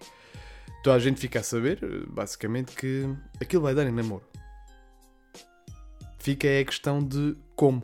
Toda 0.82 0.96
a 0.96 0.98
gente 0.98 1.20
fica 1.20 1.40
a 1.40 1.42
saber, 1.42 1.80
basicamente, 2.08 2.74
que 2.74 3.04
aquilo 3.40 3.62
vai 3.62 3.74
dar 3.74 3.86
em 3.86 3.92
namoro. 3.92 4.24
Fica 6.18 6.46
é 6.46 6.60
a 6.60 6.64
questão 6.64 7.02
de 7.02 7.36
como 7.56 7.82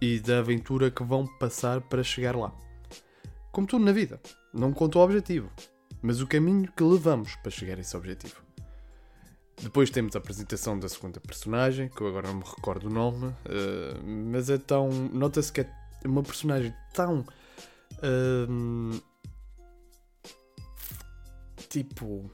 e 0.00 0.20
da 0.20 0.38
aventura 0.38 0.90
que 0.90 1.02
vão 1.02 1.26
passar 1.38 1.80
para 1.80 2.02
chegar 2.02 2.36
lá. 2.36 2.52
Como 3.50 3.66
tudo 3.66 3.84
na 3.84 3.92
vida, 3.92 4.20
não 4.54 4.72
conta 4.72 4.98
o 4.98 5.02
objetivo, 5.02 5.50
mas 6.00 6.20
o 6.20 6.26
caminho 6.26 6.70
que 6.72 6.82
levamos 6.82 7.34
para 7.36 7.50
chegar 7.50 7.76
a 7.76 7.80
esse 7.80 7.96
objetivo. 7.96 8.36
Depois 9.60 9.90
temos 9.90 10.14
a 10.14 10.18
apresentação 10.18 10.78
da 10.78 10.88
segunda 10.88 11.18
personagem, 11.18 11.88
que 11.88 12.00
eu 12.00 12.06
agora 12.06 12.28
não 12.28 12.36
me 12.36 12.44
recordo 12.44 12.86
o 12.86 12.90
nome, 12.90 13.26
uh, 13.26 14.06
mas 14.06 14.48
é 14.48 14.58
tão. 14.58 14.88
Nota-se 15.12 15.52
que 15.52 15.62
é 15.62 15.68
uma 16.04 16.22
personagem 16.22 16.72
tão. 16.94 17.26
Uh, 17.94 19.02
tipo 21.68 22.30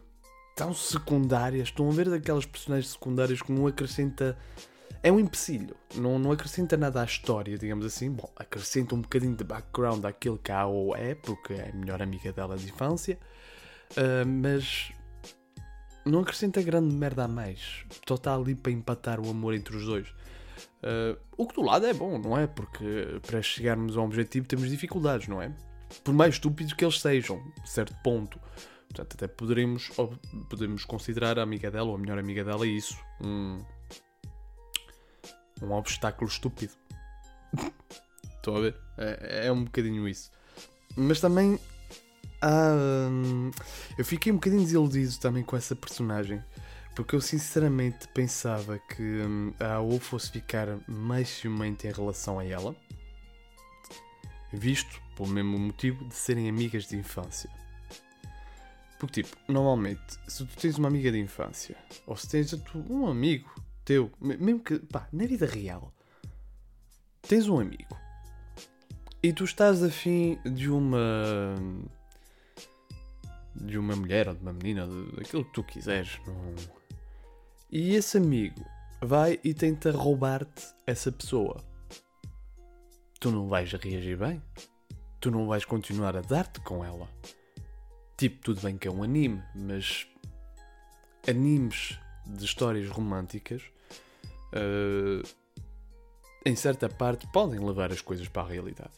tão 0.55 0.73
secundárias. 0.73 1.69
Estão 1.69 1.89
a 1.89 1.93
ver 1.93 2.09
daquelas 2.09 2.47
personagens 2.47 2.93
secundárias 2.93 3.43
que 3.43 3.53
não 3.53 3.67
acrescenta. 3.67 4.37
É 5.03 5.13
um 5.13 5.21
empecilho. 5.21 5.77
Não, 5.97 6.19
não 6.19 6.33
acrescenta 6.33 6.77
nada 6.77 7.03
à 7.03 7.05
história, 7.05 7.59
digamos 7.59 7.85
assim. 7.85 8.11
Bom, 8.11 8.31
acrescenta 8.37 8.95
um 8.95 9.01
bocadinho 9.01 9.37
de 9.37 9.45
background 9.45 10.05
àquilo 10.05 10.39
que 10.39 10.51
a 10.51 10.61
AO 10.61 10.97
é, 10.97 11.15
porque 11.15 11.53
é 11.53 11.71
a 11.71 11.77
melhor 11.77 12.01
amiga 12.01 12.33
dela 12.33 12.57
de 12.57 12.67
infância. 12.67 13.19
Uh, 13.93 14.27
mas 14.27 14.93
não 16.07 16.21
acrescenta 16.21 16.63
grande 16.63 16.95
merda 16.95 17.25
a 17.25 17.29
mais. 17.29 17.85
Só 18.07 18.15
está 18.15 18.35
ali 18.35 18.55
para 18.55 18.73
empatar 18.73 19.21
o 19.21 19.29
amor 19.29 19.55
entre 19.55 19.77
os 19.77 19.85
dois. 19.85 20.09
Uh, 20.83 21.19
o 21.37 21.47
que 21.47 21.55
do 21.55 21.63
lado 21.63 21.87
é 21.87 21.93
bom, 21.95 22.19
não 22.19 22.39
é? 22.39 22.47
Porque 22.47 23.21
para 23.27 23.41
chegarmos 23.43 23.97
a 23.97 24.01
um 24.01 24.05
objetivo 24.05 24.47
temos 24.47 24.69
dificuldades, 24.69 25.29
não 25.29 25.41
é? 25.41 25.53
Por 26.03 26.13
mais 26.13 26.35
estúpidos 26.35 26.73
que 26.73 26.85
eles 26.85 27.01
sejam, 27.01 27.43
certo 27.65 27.95
ponto. 28.03 28.39
Portanto, 28.95 29.15
até 29.15 29.27
poderemos, 29.27 29.91
podemos 30.49 30.85
considerar 30.85 31.37
a 31.37 31.43
amiga 31.43 31.69
dela 31.69 31.89
ou 31.89 31.97
a 31.97 31.99
melhor 31.99 32.17
amiga 32.17 32.45
dela 32.45 32.65
isso 32.65 32.97
um, 33.21 33.59
um 35.61 35.73
obstáculo 35.73 36.31
estúpido. 36.31 36.73
Estou 38.37 38.57
a 38.57 38.61
ver? 38.61 38.77
É, 38.97 39.47
é, 39.49 39.53
um 39.53 39.65
bocadinho 39.65 40.07
isso. 40.07 40.31
Mas 40.97 41.21
também 41.21 41.59
hum, 43.11 43.51
eu 43.99 44.05
fiquei 44.05 44.31
um 44.31 44.37
bocadinho 44.37 44.63
desiludido 44.63 45.19
também 45.19 45.43
com 45.43 45.57
essa 45.57 45.75
personagem. 45.75 46.41
Porque 46.95 47.17
eu 47.17 47.21
sinceramente 47.21 48.07
pensava 48.15 48.79
que 48.79 49.03
hum, 49.03 49.53
a 49.59 49.75
AO 49.75 49.99
fosse 49.99 50.31
ficar 50.31 50.69
mais 50.87 51.29
ciumenta 51.29 51.89
em 51.89 51.93
relação 51.93 52.39
a 52.39 52.45
ela, 52.45 52.77
visto 54.53 55.03
pelo 55.17 55.29
mesmo 55.31 55.59
motivo 55.59 56.05
de 56.05 56.15
serem 56.15 56.49
amigas 56.49 56.87
de 56.87 56.97
infância. 56.97 57.51
Porque, 58.99 59.23
tipo, 59.23 59.37
normalmente, 59.49 60.19
se 60.29 60.45
tu 60.45 60.57
tens 60.57 60.79
uma 60.79 60.89
amiga 60.89 61.11
de 61.11 61.19
infância, 61.19 61.77
ou 62.07 62.17
se 62.17 62.29
tens 62.29 62.55
um 62.89 63.07
amigo 63.07 63.53
teu, 63.85 64.11
mesmo 64.21 64.61
que, 64.61 64.79
pá, 64.79 65.09
na 65.13 65.27
vida 65.27 65.47
real, 65.47 65.93
tens 67.23 67.49
um 67.49 67.59
amigo 67.59 68.05
e 69.25 69.33
tu 69.33 69.45
estás 69.45 69.83
afim 69.83 70.39
de 70.45 70.71
uma. 70.71 71.55
de 73.55 73.79
uma 73.79 73.97
mulher 73.97 74.29
ou 74.29 74.35
de 74.35 74.43
uma 74.43 74.53
menina, 74.53 74.87
daquilo 75.17 75.47
que 75.47 75.53
tu 75.55 75.65
quiseres. 75.65 76.21
Não... 76.27 76.55
E 77.71 77.95
esse 77.95 78.19
amigo 78.19 78.63
vai 79.01 79.41
e 79.43 79.55
tenta 79.55 79.91
roubar-te 79.93 80.67
essa 80.87 81.11
pessoa. 81.11 81.65
Tu 83.19 83.31
não 83.31 83.49
vais 83.49 83.73
reagir 83.73 84.19
bem. 84.19 84.43
Tu 85.21 85.31
não 85.31 85.47
vais 85.47 85.65
continuar 85.65 86.15
a 86.19 86.21
dar-te 86.21 86.61
com 86.61 86.85
ela. 86.85 87.09
Tipo, 88.17 88.41
tudo 88.43 88.61
bem 88.61 88.79
que 88.79 88.87
é 88.87 88.91
um 88.91 89.03
anime, 89.03 89.43
mas 89.55 90.07
animes 91.29 91.99
de 92.27 92.45
histórias 92.45 92.89
românticas 92.89 93.63
uh, 94.53 95.29
em 96.45 96.55
certa 96.55 96.89
parte 96.89 97.27
podem 97.29 97.59
levar 97.59 97.91
as 97.91 98.01
coisas 98.01 98.29
para 98.29 98.43
a 98.43 98.49
realidade. 98.49 98.93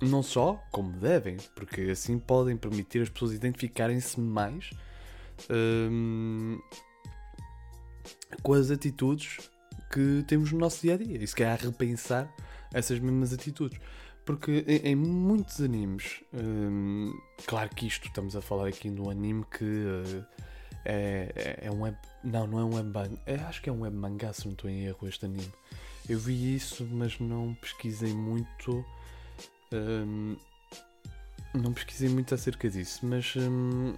Não 0.00 0.22
só, 0.22 0.60
como 0.72 0.90
devem, 0.92 1.36
porque 1.54 1.82
assim 1.82 2.18
podem 2.18 2.56
permitir 2.56 3.02
as 3.02 3.08
pessoas 3.08 3.32
identificarem-se 3.32 4.18
mais 4.18 4.70
uh, 5.48 6.62
com 8.42 8.54
as 8.54 8.70
atitudes 8.70 9.50
que 9.92 10.24
temos 10.26 10.50
no 10.50 10.58
nosso 10.58 10.82
dia 10.82 10.94
a 10.94 10.96
dia. 10.96 11.22
E 11.22 11.26
se 11.26 11.36
calhar 11.36 11.58
repensar 11.60 12.34
essas 12.72 12.98
mesmas 12.98 13.32
atitudes. 13.32 13.78
Porque 14.24 14.64
em, 14.66 14.92
em 14.92 14.96
muitos 14.96 15.60
animes, 15.60 16.22
hum, 16.32 17.12
claro 17.46 17.70
que 17.70 17.86
isto 17.86 18.06
estamos 18.06 18.36
a 18.36 18.40
falar 18.40 18.68
aqui 18.68 18.88
de 18.88 19.00
um 19.00 19.10
anime 19.10 19.44
que 19.50 19.64
uh, 19.64 20.24
é, 20.84 21.58
é, 21.62 21.70
um 21.70 21.82
web. 21.82 21.96
Não, 22.22 22.46
não 22.46 22.60
é 22.60 22.64
um 22.64 22.74
web 22.74 22.92
é, 23.26 23.36
Acho 23.36 23.60
que 23.60 23.68
é 23.68 23.72
um 23.72 23.80
web 23.80 23.96
mangá, 23.96 24.32
se 24.32 24.44
não 24.44 24.52
estou 24.52 24.70
em 24.70 24.84
erro, 24.84 25.08
este 25.08 25.24
anime. 25.24 25.52
Eu 26.08 26.18
vi 26.18 26.54
isso, 26.54 26.86
mas 26.90 27.18
não 27.18 27.54
pesquisei 27.54 28.12
muito. 28.12 28.84
Hum, 29.72 30.36
não 31.54 31.72
pesquisei 31.72 32.08
muito 32.08 32.34
acerca 32.34 32.68
disso, 32.68 33.04
mas 33.04 33.34
hum, 33.36 33.94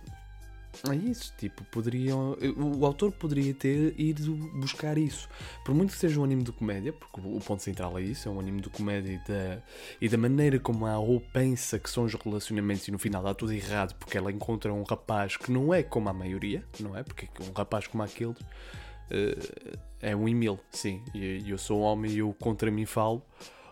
é 0.91 0.97
isso, 0.97 1.33
tipo, 1.39 1.65
poderiam. 1.65 2.37
O 2.57 2.85
autor 2.85 3.13
poderia 3.13 3.55
ter 3.55 3.95
ido 3.99 4.35
buscar 4.55 4.99
isso. 4.99 5.29
Por 5.65 5.75
muito 5.75 5.93
que 5.93 5.99
seja 5.99 6.21
um 6.21 6.25
anime 6.25 6.43
de 6.43 6.53
comédia, 6.53 6.93
porque 6.93 7.21
o 7.21 7.41
ponto 7.41 7.63
central 7.63 7.99
é 7.99 8.03
isso, 8.03 8.29
é 8.29 8.33
um 8.33 8.41
anime 8.41 8.61
de 8.61 8.69
comédia 8.71 9.13
e 9.13 9.29
da, 9.29 9.63
e 10.01 10.09
da 10.09 10.19
maneira 10.19 10.59
como 10.59 10.87
a 10.87 10.99
O 10.99 11.21
pensa 11.21 11.79
que 11.79 11.89
são 11.89 12.05
os 12.05 12.15
relacionamentos 12.15 12.87
e 12.89 12.91
no 12.91 12.99
final 12.99 13.23
dá 13.23 13.35
tudo 13.35 13.53
errado 13.53 13.95
porque 13.95 14.19
ela 14.19 14.31
encontra 14.31 14.73
um 14.73 14.83
rapaz 14.83 15.37
que 15.37 15.51
não 15.51 15.73
é 15.73 15.83
como 15.83 16.09
a 16.09 16.13
maioria, 16.13 16.65
não 16.81 16.97
é? 16.97 17.03
Porque 17.03 17.29
um 17.43 17.53
rapaz 17.53 17.87
como 17.87 18.03
aquele 18.03 18.33
uh, 18.33 19.79
é 20.01 20.15
um 20.15 20.29
e-mail, 20.29 20.59
sim. 20.71 21.03
E 21.15 21.49
eu 21.49 21.59
sou 21.59 21.81
um 21.81 21.83
homem 21.83 22.13
e 22.13 22.19
eu 22.19 22.35
contra 22.35 22.71
mim 22.71 22.87
falo, 22.87 23.23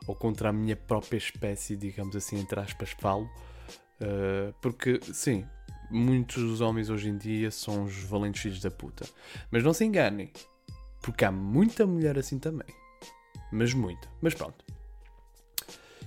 ou 0.06 0.14
contra 0.14 0.48
a 0.48 0.52
minha 0.52 0.76
própria 0.76 1.18
espécie, 1.18 1.76
digamos 1.76 2.16
assim, 2.16 2.38
entre 2.38 2.58
aspas, 2.58 2.90
falo. 2.98 3.28
Uh, 4.00 4.52
porque, 4.60 4.98
sim, 5.12 5.44
muitos 5.92 6.42
dos 6.42 6.60
homens 6.60 6.88
hoje 6.88 7.08
em 7.08 7.16
dia 7.16 7.50
são 7.50 7.84
os 7.84 8.02
valentes 8.04 8.40
filhos 8.40 8.60
da 8.60 8.70
puta. 8.70 9.06
Mas 9.50 9.62
não 9.62 9.72
se 9.72 9.84
enganem, 9.84 10.32
porque 11.02 11.24
há 11.24 11.30
muita 11.30 11.86
mulher 11.86 12.18
assim 12.18 12.38
também. 12.38 12.68
Mas 13.52 13.74
muita. 13.74 14.08
Mas 14.20 14.34
pronto. 14.34 14.64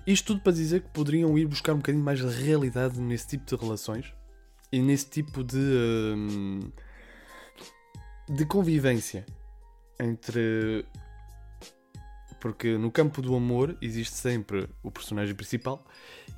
Isto 0.07 0.27
tudo 0.27 0.41
para 0.41 0.51
dizer 0.51 0.81
que 0.81 0.89
poderiam 0.89 1.38
ir 1.38 1.47
buscar 1.47 1.73
um 1.73 1.77
bocadinho 1.77 2.03
mais 2.03 2.19
de 2.19 2.27
realidade 2.27 2.99
nesse 2.99 3.27
tipo 3.27 3.45
de 3.45 3.55
relações 3.55 4.13
e 4.71 4.81
nesse 4.81 5.09
tipo 5.09 5.43
de. 5.43 5.57
Hum, 5.57 6.71
de 8.29 8.45
convivência 8.45 9.25
entre. 9.99 10.86
Porque 12.39 12.77
no 12.77 12.91
campo 12.91 13.21
do 13.21 13.36
amor 13.36 13.75
existe 13.81 14.15
sempre 14.15 14.69
o 14.83 14.91
personagem 14.91 15.33
principal 15.33 15.83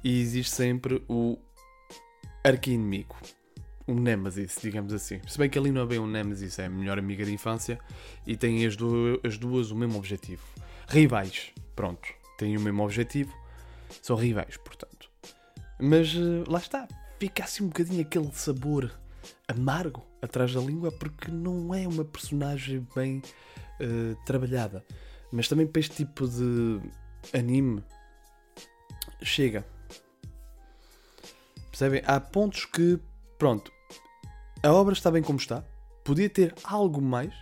e 0.02 0.21
existe 0.21 0.54
sempre 0.54 1.04
o 1.10 1.38
arqui-inimigo 2.45 3.17
um 3.88 3.95
Nemesis, 3.95 4.58
digamos 4.62 4.93
assim. 4.93 5.21
Se 5.28 5.38
bem 5.38 5.50
que 5.50 5.58
ali 5.58 5.71
não 5.71 5.82
é 5.82 5.86
bem 5.86 6.00
um 6.00 6.08
Nemesis, 6.08 6.60
é 6.60 6.65
a 6.65 6.69
melhor 6.69 7.00
amiga 7.00 7.23
de 7.23 7.34
infância 7.34 7.80
e 8.26 8.36
têm 8.36 8.65
as, 8.65 8.76
duas, 8.76 9.19
as 9.23 9.38
duas 9.38 9.71
o 9.71 9.76
mesmo 9.76 9.97
objetivo. 9.97 10.43
Rivais, 10.88 11.52
pronto, 11.76 12.08
têm 12.38 12.58
o 12.58 12.62
mesmo 12.62 12.84
objetivo, 12.84 13.34
são 14.02 14.15
rivais, 14.15 14.58
portanto. 14.58 15.10
Mas 15.80 16.13
uh, 16.15 16.43
lá 16.47 16.60
está, 16.60 16.88
fica 17.19 17.43
assim 17.43 17.63
um 17.63 17.67
bocadinho 17.67 18.02
aquele 18.02 18.32
sabor 18.34 18.91
amargo 19.47 20.06
atrás 20.21 20.54
da 20.54 20.60
língua 20.60 20.91
porque 20.91 21.32
não 21.32 21.73
é 21.73 21.88
uma 21.88 22.04
personagem 22.04 22.86
bem 22.95 23.21
uh, 23.80 24.15
trabalhada. 24.26 24.84
Mas 25.32 25.47
também 25.47 25.67
para 25.67 25.80
este 25.80 25.95
tipo 25.95 26.28
de 26.28 26.82
anime 27.34 27.84
chega. 29.21 29.65
Percebem? 31.69 32.02
Há 32.06 32.19
pontos 32.19 32.65
que, 32.65 33.00
pronto, 33.38 33.71
a 34.63 34.72
obra 34.72 34.93
está 34.93 35.12
bem 35.12 35.22
como 35.22 35.38
está, 35.38 35.63
podia 36.04 36.30
ter 36.30 36.54
algo 36.63 37.02
mais, 37.02 37.34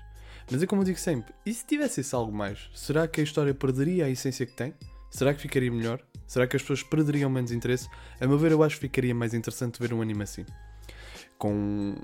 mas 0.52 0.62
é 0.62 0.68
como 0.68 0.82
eu 0.82 0.86
digo 0.86 1.00
sempre: 1.00 1.34
e 1.46 1.54
se 1.54 1.66
tivesse 1.66 2.02
esse 2.02 2.14
algo 2.14 2.32
mais, 2.32 2.70
será 2.74 3.08
que 3.08 3.22
a 3.22 3.24
história 3.24 3.54
perderia 3.54 4.06
a 4.06 4.10
essência 4.10 4.46
que 4.46 4.54
tem? 4.54 4.74
Será 5.10 5.34
que 5.34 5.42
ficaria 5.42 5.72
melhor? 5.72 6.02
Será 6.28 6.46
que 6.46 6.56
as 6.56 6.62
pessoas 6.62 6.84
perderiam 6.84 7.30
menos 7.30 7.52
interesse? 7.52 7.88
A 8.20 8.28
meu 8.28 8.38
ver, 8.38 8.52
eu 8.52 8.64
acho 8.64 8.76
que 8.76 8.82
ficaria 8.82 9.16
mais 9.16 9.34
interessante 9.34 9.80
ver 9.80 9.94
um 9.94 10.02
anime 10.02 10.24
assim. 10.24 10.46
Com. 11.38 11.54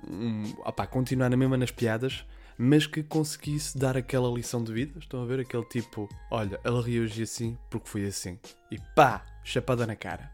Um, 0.09 0.43
continuar 0.89 1.29
na 1.29 1.35
mesma 1.35 1.57
nas 1.57 1.71
piadas, 1.71 2.25
mas 2.57 2.87
que 2.87 3.03
conseguisse 3.03 3.77
dar 3.77 3.97
aquela 3.97 4.29
lição 4.29 4.63
de 4.63 4.71
vida. 4.71 4.99
Estão 4.99 5.21
a 5.21 5.25
ver? 5.25 5.41
Aquele 5.41 5.65
tipo: 5.65 6.07
olha, 6.29 6.59
ela 6.63 6.81
reagiu 6.81 7.23
assim 7.23 7.57
porque 7.69 7.89
foi 7.89 8.05
assim. 8.05 8.39
E 8.71 8.77
pá, 8.95 9.25
chapada 9.43 9.85
na 9.85 9.95
cara. 9.95 10.31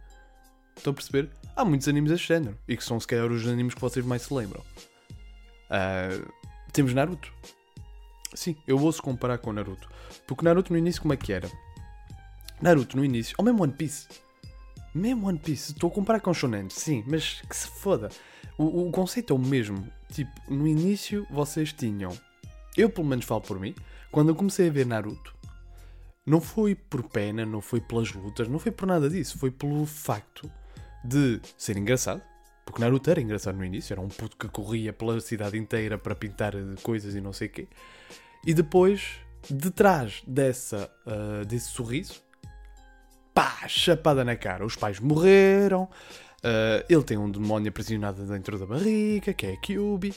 Estão 0.78 0.92
a 0.92 0.94
perceber? 0.94 1.30
Há 1.56 1.66
muitos 1.66 1.88
animes 1.88 2.12
deste 2.12 2.28
género. 2.28 2.58
E 2.68 2.78
que 2.78 2.84
são 2.84 3.00
se 3.00 3.08
calhar 3.08 3.32
os 3.32 3.48
animes 3.48 3.74
que 3.74 3.82
vocês 3.82 4.06
mais 4.06 4.22
se 4.22 4.34
lembram. 4.34 4.62
Uh, 5.70 6.32
temos 6.72 6.94
Naruto. 6.94 7.34
Sim, 8.34 8.56
eu 8.68 8.80
ouço 8.80 9.02
comparar 9.02 9.40
com 9.40 9.52
Naruto. 9.52 9.90
Porque 10.26 10.46
Naruto 10.46 10.72
no 10.72 10.78
início 10.78 11.02
como 11.02 11.14
é 11.14 11.18
que 11.18 11.34
era? 11.34 11.50
Naruto 12.62 12.98
no 12.98 13.06
início, 13.06 13.36
ou 13.38 13.46
mesmo 13.46 13.64
One 13.64 13.74
Piece. 13.74 14.08
Mesmo 14.94 15.28
One 15.28 15.38
Piece, 15.38 15.74
estou 15.74 15.90
a 15.90 15.94
comparar 15.94 16.20
com 16.20 16.34
Shonen, 16.34 16.70
sim, 16.70 17.04
mas 17.08 17.42
que 17.42 17.56
se 17.56 17.68
foda. 17.68 18.10
O, 18.58 18.88
o 18.88 18.92
conceito 18.92 19.34
é 19.34 19.36
o 19.36 19.40
mesmo. 19.40 19.88
Tipo, 20.12 20.32
no 20.48 20.68
início 20.68 21.26
vocês 21.30 21.72
tinham. 21.74 22.18
Eu 22.76 22.90
pelo 22.90 23.08
menos 23.08 23.26
falo 23.26 23.42
por 23.42 23.60
mim. 23.60 23.76
Quando 24.12 24.30
eu 24.30 24.36
comecei 24.36 24.70
a 24.70 24.72
ver 24.72 24.86
Naruto, 24.86 25.36
não 26.26 26.42
foi 26.42 26.74
por 26.74 27.04
pena, 27.04 27.46
não 27.46 27.62
foi 27.62 27.80
pelas 27.80 28.12
lutas, 28.12 28.48
não 28.48 28.60
foi 28.60 28.72
por 28.72 28.86
nada 28.86 29.10
disso. 29.10 29.38
Foi 29.38 29.52
pelo 29.52 29.86
facto 29.86 30.50
de 31.04 31.40
ser 31.58 31.78
engraçado, 31.78 32.22
porque 32.66 32.82
Naruto 32.82 33.10
era 33.10 33.22
engraçado 33.22 33.58
no 33.58 33.64
início, 33.64 33.94
era 33.94 34.02
um 34.02 34.10
puto 34.10 34.36
que 34.36 34.48
corria 34.50 34.92
pela 34.92 35.20
cidade 35.22 35.58
inteira 35.58 35.98
para 35.98 36.14
pintar 36.16 36.54
coisas 36.84 37.16
e 37.16 37.22
não 37.22 37.32
sei 37.32 37.48
o 37.48 37.52
quê. 37.52 37.68
E 38.46 38.54
depois, 38.54 39.20
detrás 39.50 40.22
dessa, 40.28 40.92
uh, 41.06 41.46
desse 41.46 41.68
sorriso, 41.68 42.22
pá, 43.34 43.68
chapada 43.68 44.26
na 44.26 44.36
cara. 44.36 44.66
Os 44.66 44.76
pais 44.76 45.00
morreram, 45.00 45.84
uh, 45.84 46.84
ele 46.90 47.04
tem 47.04 47.18
um 47.18 47.30
demónio 47.30 47.70
aprisionado 47.70 48.26
dentro 48.26 48.58
da 48.58 48.66
barriga, 48.66 49.34
que 49.34 49.46
é 49.46 49.54
a 49.54 49.58
Kyubi. 49.58 50.14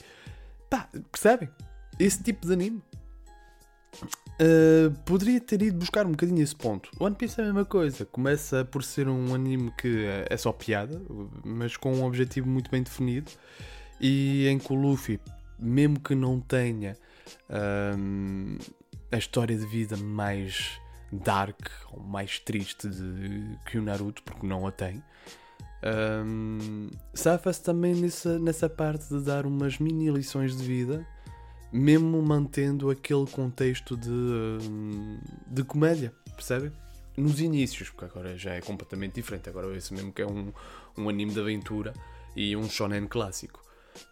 Pá, 0.68 0.88
percebem? 1.12 1.48
Esse 1.98 2.22
tipo 2.22 2.46
de 2.46 2.52
anime. 2.52 2.82
Uh, 4.40 4.90
poderia 5.04 5.38
ter 5.38 5.60
ido 5.60 5.76
buscar 5.76 6.06
um 6.06 6.12
bocadinho 6.12 6.42
esse 6.42 6.56
ponto. 6.56 6.90
One 6.98 7.14
Piece 7.14 7.38
é 7.40 7.44
a 7.44 7.46
mesma 7.46 7.64
coisa. 7.64 8.06
Começa 8.06 8.64
por 8.64 8.82
ser 8.82 9.06
um 9.06 9.34
anime 9.34 9.70
que 9.76 10.06
é 10.28 10.36
só 10.36 10.50
piada, 10.50 11.00
mas 11.44 11.76
com 11.76 11.92
um 11.92 12.04
objetivo 12.04 12.48
muito 12.48 12.70
bem 12.70 12.82
definido. 12.82 13.30
E 14.00 14.46
em 14.48 14.58
que 14.58 14.72
o 14.72 14.76
Luffy, 14.76 15.20
mesmo 15.58 16.00
que 16.00 16.14
não 16.14 16.40
tenha 16.40 16.96
um, 17.98 18.56
a 19.12 19.18
história 19.18 19.56
de 19.56 19.66
vida 19.66 19.96
mais 19.96 20.80
dark 21.12 21.58
ou 21.92 22.00
mais 22.00 22.38
triste 22.38 22.88
de, 22.88 23.58
que 23.66 23.76
o 23.76 23.82
Naruto, 23.82 24.22
porque 24.22 24.46
não 24.46 24.66
a 24.66 24.72
tem, 24.72 25.02
um, 26.24 26.88
safa-se 27.12 27.62
também 27.62 27.94
nessa, 27.94 28.38
nessa 28.38 28.68
parte 28.68 29.08
de 29.08 29.22
dar 29.22 29.46
umas 29.46 29.78
mini 29.78 30.10
lições 30.10 30.56
de 30.56 30.62
vida 30.62 31.06
mesmo 31.72 32.20
mantendo 32.22 32.90
aquele 32.90 33.26
contexto 33.26 33.96
de, 33.96 34.10
hum, 34.10 35.20
de 35.46 35.62
comédia, 35.64 36.12
percebem? 36.34 36.72
Nos 37.16 37.40
inícios, 37.40 37.90
porque 37.90 38.06
agora 38.06 38.36
já 38.36 38.54
é 38.54 38.60
completamente 38.60 39.14
diferente. 39.14 39.48
Agora 39.48 39.74
esse 39.76 39.92
mesmo 39.92 40.12
que 40.12 40.22
é 40.22 40.26
um, 40.26 40.52
um 40.96 41.08
anime 41.08 41.32
de 41.32 41.40
aventura 41.40 41.92
e 42.34 42.56
um 42.56 42.68
shonen 42.68 43.06
clássico. 43.06 43.60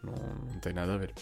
Não, 0.03 0.13
não 0.13 0.61
tem 0.61 0.73
nada 0.73 0.95
a 0.95 0.99
ver. 0.99 1.15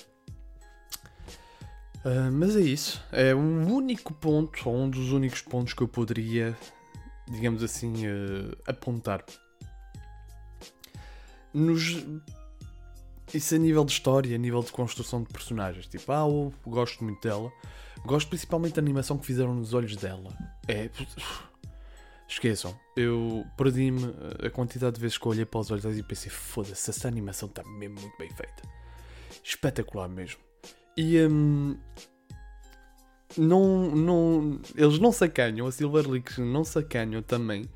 Uh, 2.05 2.33
mas 2.33 2.57
é 2.57 2.61
isso. 2.61 3.03
É 3.13 3.35
um 3.35 3.73
único 3.73 4.15
ponto, 4.15 4.69
ou 4.69 4.77
um 4.77 4.91
dos 4.91 5.13
únicos 5.13 5.43
pontos 5.43 5.75
que 5.75 5.83
eu 5.83 5.89
poderia, 5.89 6.57
digamos 7.29 7.63
assim, 7.63 8.07
uh, 8.07 8.57
apontar. 8.67 9.25
Nos 11.53 12.05
isso 13.35 13.55
a 13.55 13.59
nível 13.59 13.85
de 13.85 13.93
história, 13.93 14.35
a 14.35 14.39
nível 14.39 14.63
de 14.63 14.73
construção 14.73 15.23
de 15.23 15.29
personagens. 15.29 15.87
Tipo, 15.87 16.13
ah, 16.13 16.27
eu 16.29 16.53
gosto 16.67 17.03
muito 17.03 17.21
dela. 17.27 17.53
Gosto 18.05 18.29
principalmente 18.29 18.75
da 18.75 18.81
animação 18.81 19.19
que 19.19 19.27
fizeram 19.27 19.55
nos 19.55 19.75
olhos 19.75 19.97
dela. 19.97 20.33
É. 20.69 20.91
Esqueçam, 22.29 22.77
eu 22.97 23.47
perdi-me 23.57 24.13
a 24.45 24.51
quantidade 24.51 24.97
de 24.97 25.01
vezes 25.01 25.17
que 25.17 25.25
eu 25.25 25.31
olhei 25.31 25.45
para 25.45 25.61
os 25.61 25.71
olhos 25.71 25.85
dela 25.85 25.95
e 25.95 26.03
pensei: 26.03 26.31
foda-se, 26.31 26.91
essa 26.91 27.07
animação 27.07 27.49
está 27.49 27.63
mesmo 27.65 28.01
muito 28.01 28.19
bem 28.19 28.31
feita. 28.31 28.63
Espetacular 29.43 30.09
mesmo. 30.09 30.41
E. 30.97 31.21
Hum, 31.21 31.77
não, 33.37 33.91
não, 33.91 34.61
eles 34.75 34.99
não 34.99 35.13
sacanham, 35.13 35.67
a 35.67 35.73
Silver 35.73 36.09
Leaks 36.09 36.39
não 36.39 36.65
sacanham 36.65 37.23
também 37.23 37.69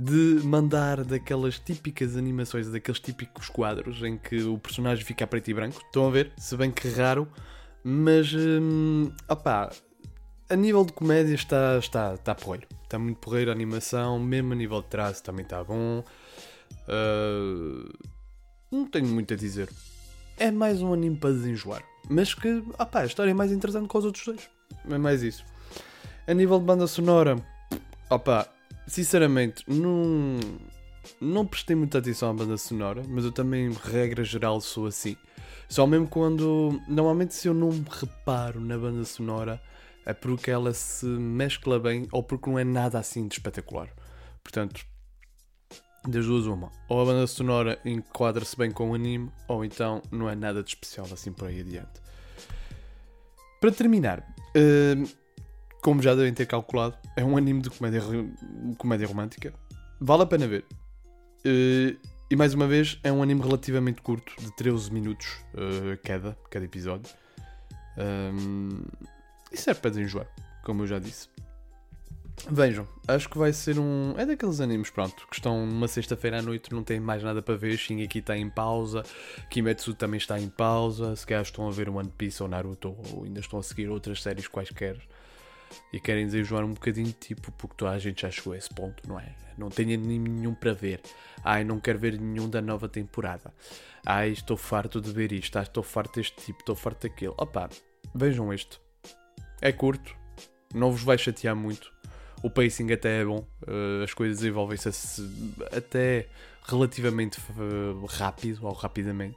de 0.00 0.40
mandar 0.46 1.04
daquelas 1.04 1.58
típicas 1.58 2.16
animações, 2.16 2.70
daqueles 2.70 2.98
típicos 2.98 3.50
quadros 3.50 4.02
em 4.02 4.16
que 4.16 4.42
o 4.42 4.56
personagem 4.56 5.04
fica 5.04 5.26
preto 5.26 5.48
e 5.48 5.54
branco. 5.54 5.78
Estão 5.84 6.06
a 6.06 6.10
ver? 6.10 6.32
Se 6.38 6.56
bem 6.56 6.70
que 6.70 6.88
raro, 6.88 7.28
mas 7.84 8.32
hum, 8.32 9.12
opá, 9.28 9.70
a 10.48 10.56
nível 10.56 10.86
de 10.86 10.92
comédia 10.94 11.34
está, 11.34 11.76
está, 11.78 12.14
está 12.14 12.34
porreiro. 12.34 12.66
Está 12.82 12.98
muito 12.98 13.18
porreiro 13.18 13.50
a 13.50 13.54
animação, 13.54 14.18
mesmo 14.18 14.54
a 14.54 14.56
nível 14.56 14.80
de 14.80 14.88
traço 14.88 15.22
também 15.22 15.44
está 15.44 15.62
bom. 15.62 16.02
Uh, 16.88 17.92
não 18.70 18.86
tenho 18.86 19.06
muito 19.06 19.34
a 19.34 19.36
dizer. 19.36 19.68
É 20.38 20.50
mais 20.50 20.80
um 20.80 20.94
anime 20.94 21.16
para 21.16 21.30
desenjoar. 21.30 21.82
Mas 22.08 22.32
que, 22.32 22.64
opá, 22.78 23.00
a 23.00 23.06
história 23.06 23.32
é 23.32 23.34
mais 23.34 23.52
interessante 23.52 23.86
que 23.86 23.98
os 23.98 24.04
outros 24.06 24.24
dois. 24.24 24.50
É 24.88 24.96
mais 24.96 25.22
isso. 25.22 25.44
A 26.26 26.32
nível 26.32 26.58
de 26.58 26.64
banda 26.64 26.86
sonora, 26.86 27.36
opá, 28.08 28.48
sinceramente, 28.90 29.64
não, 29.68 30.40
não 31.20 31.46
prestei 31.46 31.76
muita 31.76 31.98
atenção 31.98 32.30
à 32.30 32.34
banda 32.34 32.56
sonora, 32.56 33.02
mas 33.08 33.24
eu 33.24 33.30
também, 33.30 33.72
regra 33.72 34.24
geral, 34.24 34.60
sou 34.60 34.86
assim. 34.86 35.16
Só 35.68 35.86
mesmo 35.86 36.08
quando. 36.08 36.80
Normalmente, 36.88 37.32
se 37.34 37.46
eu 37.46 37.54
não 37.54 37.68
me 37.68 37.86
reparo 37.88 38.60
na 38.60 38.76
banda 38.76 39.04
sonora, 39.04 39.62
é 40.04 40.12
porque 40.12 40.50
ela 40.50 40.74
se 40.74 41.06
mescla 41.06 41.78
bem 41.78 42.08
ou 42.10 42.22
porque 42.22 42.50
não 42.50 42.58
é 42.58 42.64
nada 42.64 42.98
assim 42.98 43.28
de 43.28 43.34
espetacular. 43.34 43.88
Portanto, 44.42 44.84
das 46.08 46.26
duas, 46.26 46.46
uma. 46.46 46.72
Ou 46.88 47.00
a 47.00 47.04
banda 47.04 47.26
sonora 47.28 47.78
enquadra-se 47.84 48.56
bem 48.56 48.72
com 48.72 48.90
o 48.90 48.94
anime, 48.94 49.30
ou 49.46 49.64
então 49.64 50.02
não 50.10 50.28
é 50.28 50.34
nada 50.34 50.64
de 50.64 50.70
especial 50.70 51.06
assim 51.12 51.32
por 51.32 51.46
aí 51.46 51.60
adiante. 51.60 52.00
Para 53.60 53.70
terminar, 53.70 54.20
uh, 54.56 55.08
como 55.80 56.02
já 56.02 56.14
devem 56.14 56.32
ter 56.32 56.46
calculado, 56.46 56.96
é 57.16 57.24
um 57.24 57.36
anime 57.36 57.62
de 57.62 57.70
comédia, 57.70 58.02
comédia 58.78 59.06
romântica. 59.06 59.52
Vale 60.00 60.22
a 60.22 60.26
pena 60.26 60.46
ver. 60.46 60.64
Uh, 61.44 61.96
e 62.30 62.36
mais 62.36 62.54
uma 62.54 62.66
vez, 62.66 62.98
é 63.02 63.10
um 63.10 63.22
anime 63.22 63.40
relativamente 63.40 64.02
curto, 64.02 64.32
de 64.38 64.54
13 64.56 64.92
minutos 64.92 65.26
uh, 65.54 65.98
cada, 66.04 66.36
cada 66.48 66.64
episódio. 66.64 67.12
E 69.52 69.56
serve 69.56 69.80
para 69.80 69.90
desenjoar, 69.90 70.26
como 70.62 70.82
eu 70.82 70.86
já 70.86 70.98
disse. 70.98 71.28
Vejam, 72.48 72.86
acho 73.06 73.28
que 73.28 73.36
vai 73.36 73.52
ser 73.52 73.78
um. 73.78 74.14
É 74.16 74.24
daqueles 74.24 74.60
animes, 74.60 74.90
pronto, 74.90 75.26
que 75.28 75.34
estão 75.34 75.66
numa 75.66 75.88
sexta-feira 75.88 76.38
à 76.38 76.42
noite, 76.42 76.72
não 76.72 76.82
têm 76.82 76.98
mais 76.98 77.22
nada 77.22 77.42
para 77.42 77.56
ver. 77.56 77.76
Shingeki 77.76 78.20
está 78.20 78.36
em 78.36 78.48
pausa, 78.48 79.02
Kimetsu 79.50 79.92
também 79.94 80.18
está 80.18 80.40
em 80.40 80.48
pausa. 80.48 81.14
Se 81.16 81.26
calhar 81.26 81.42
estão 81.42 81.68
a 81.68 81.70
ver 81.70 81.90
One 81.90 82.10
Piece 82.16 82.42
ou 82.42 82.48
Naruto, 82.48 82.96
ou 83.12 83.24
ainda 83.24 83.40
estão 83.40 83.58
a 83.58 83.62
seguir 83.62 83.88
outras 83.90 84.22
séries 84.22 84.48
quaisquer 84.48 84.96
e 85.92 86.00
querem 86.00 86.26
desenjoar 86.26 86.64
um 86.64 86.72
bocadinho, 86.72 87.12
tipo, 87.12 87.50
porque 87.52 87.74
toda 87.76 87.92
a 87.92 87.98
gente 87.98 88.22
já 88.22 88.30
chegou 88.30 88.52
a 88.52 88.56
esse 88.56 88.70
ponto, 88.70 89.06
não 89.08 89.18
é? 89.18 89.34
Não 89.56 89.68
tenho 89.68 89.98
nenhum 89.98 90.54
para 90.54 90.72
ver. 90.72 91.00
Ai, 91.44 91.64
não 91.64 91.78
quero 91.78 91.98
ver 91.98 92.18
nenhum 92.18 92.48
da 92.48 92.62
nova 92.62 92.88
temporada. 92.88 93.52
Ai, 94.04 94.30
estou 94.30 94.56
farto 94.56 95.00
de 95.00 95.12
ver 95.12 95.32
isto. 95.32 95.56
Ai, 95.56 95.64
estou 95.64 95.82
farto 95.82 96.16
deste 96.16 96.36
tipo, 96.44 96.60
estou 96.60 96.74
farto 96.74 97.06
daquele. 97.06 97.34
Opa, 97.36 97.68
vejam 98.14 98.52
este. 98.52 98.80
É 99.60 99.70
curto, 99.70 100.16
não 100.74 100.90
vos 100.90 101.02
vai 101.02 101.18
chatear 101.18 101.54
muito. 101.54 101.92
O 102.42 102.48
pacing 102.48 102.90
até 102.90 103.20
é 103.20 103.24
bom, 103.24 103.46
uh, 103.68 104.02
as 104.02 104.14
coisas 104.14 104.38
desenvolvem-se 104.38 104.88
até 105.76 106.26
relativamente 106.62 107.38
uh, 107.38 108.06
rápido 108.06 108.66
ou 108.66 108.72
rapidamente. 108.72 109.36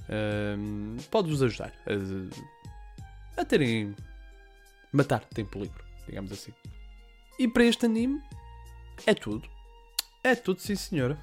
Uh, 0.00 1.00
Pode-vos 1.10 1.42
ajudar 1.42 1.72
a, 1.86 3.40
a 3.40 3.44
terem 3.44 3.94
matar 4.94 5.24
tempo 5.24 5.58
livre, 5.58 5.82
digamos 6.06 6.32
assim. 6.32 6.52
E 7.38 7.48
para 7.48 7.64
este 7.64 7.84
anime 7.84 8.22
é 9.06 9.12
tudo. 9.12 9.48
É 10.22 10.34
tudo, 10.34 10.60
sim 10.60 10.76
senhora. 10.76 11.18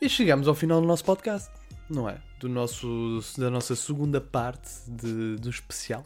E 0.00 0.08
chegamos 0.08 0.46
ao 0.46 0.54
final 0.54 0.80
do 0.80 0.86
nosso 0.86 1.04
podcast, 1.04 1.50
não 1.88 2.08
é? 2.08 2.20
Do 2.38 2.48
nosso, 2.48 3.20
da 3.38 3.50
nossa 3.50 3.74
segunda 3.74 4.20
parte 4.20 4.70
de, 4.86 5.36
do 5.36 5.48
especial. 5.48 6.04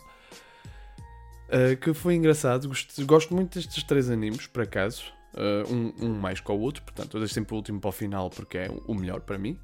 Uh, 1.49 1.77
que 1.77 1.93
foi 1.93 2.15
engraçado. 2.15 2.69
Gosto, 2.69 3.07
gosto, 3.07 3.35
muito 3.35 3.59
destes 3.59 3.83
três 3.83 4.09
animes, 4.09 4.47
por 4.47 4.63
acaso. 4.63 5.13
Uh, 5.35 5.73
um, 5.73 6.07
um, 6.07 6.15
mais 6.15 6.41
que 6.41 6.51
o 6.51 6.59
outro, 6.59 6.83
portanto, 6.85 7.17
eu 7.17 7.21
deixo 7.21 7.35
sempre 7.35 7.55
o 7.55 7.57
último 7.57 7.81
para 7.81 7.89
o 7.89 7.93
final 7.93 8.31
porque 8.31 8.57
é 8.57 8.71
o 8.87 8.95
melhor 8.95 9.21
para 9.21 9.37
mim. 9.37 9.59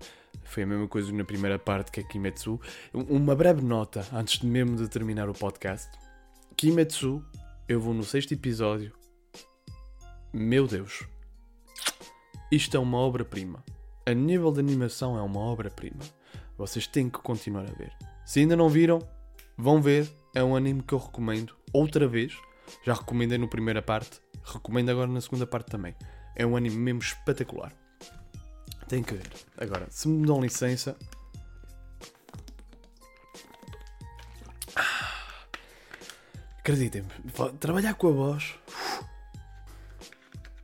Foi 0.44 0.64
a 0.64 0.66
mesma 0.66 0.88
coisa 0.88 1.12
na 1.12 1.24
primeira 1.24 1.60
parte 1.60 1.92
que 1.92 2.00
é 2.00 2.02
Kimetsu. 2.02 2.60
Uma 2.92 3.36
breve 3.36 3.62
nota 3.62 4.04
antes 4.12 4.40
de 4.40 4.46
mesmo 4.46 4.76
de 4.76 4.88
terminar 4.88 5.28
o 5.28 5.32
podcast. 5.32 5.88
Kimetsu, 6.60 7.24
eu 7.66 7.80
vou 7.80 7.94
no 7.94 8.04
sexto 8.04 8.34
episódio. 8.34 8.92
Meu 10.30 10.66
Deus, 10.66 11.08
isto 12.52 12.76
é 12.76 12.78
uma 12.78 12.98
obra-prima. 12.98 13.64
A 14.04 14.12
nível 14.12 14.52
de 14.52 14.60
animação 14.60 15.16
é 15.16 15.22
uma 15.22 15.40
obra-prima. 15.40 16.00
Vocês 16.58 16.86
têm 16.86 17.08
que 17.08 17.18
continuar 17.20 17.62
a 17.62 17.72
ver. 17.72 17.90
Se 18.26 18.40
ainda 18.40 18.56
não 18.56 18.68
viram, 18.68 18.98
vão 19.56 19.80
ver. 19.80 20.06
É 20.34 20.44
um 20.44 20.54
anime 20.54 20.82
que 20.82 20.92
eu 20.92 20.98
recomendo 20.98 21.56
outra 21.72 22.06
vez. 22.06 22.36
Já 22.84 22.92
recomendei 22.92 23.38
no 23.38 23.48
primeira 23.48 23.80
parte, 23.80 24.20
recomendo 24.44 24.90
agora 24.90 25.10
na 25.10 25.22
segunda 25.22 25.46
parte 25.46 25.70
também. 25.70 25.96
É 26.36 26.44
um 26.44 26.58
anime 26.58 26.76
mesmo 26.76 27.00
espetacular. 27.00 27.72
Tem 28.86 29.02
que 29.02 29.14
ver. 29.14 29.30
Agora, 29.56 29.86
se 29.88 30.08
me 30.08 30.26
dão 30.26 30.42
licença, 30.42 30.94
Acreditem-me, 36.70 37.08
trabalhar 37.58 37.94
com 37.94 38.06
a 38.06 38.12
voz 38.12 38.54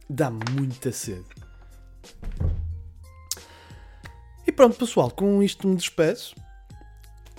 dá 0.08 0.30
muita 0.30 0.92
sede. 0.92 1.26
E 4.46 4.52
pronto, 4.52 4.78
pessoal, 4.78 5.10
com 5.10 5.42
isto 5.42 5.66
me 5.66 5.74
despeço. 5.74 6.36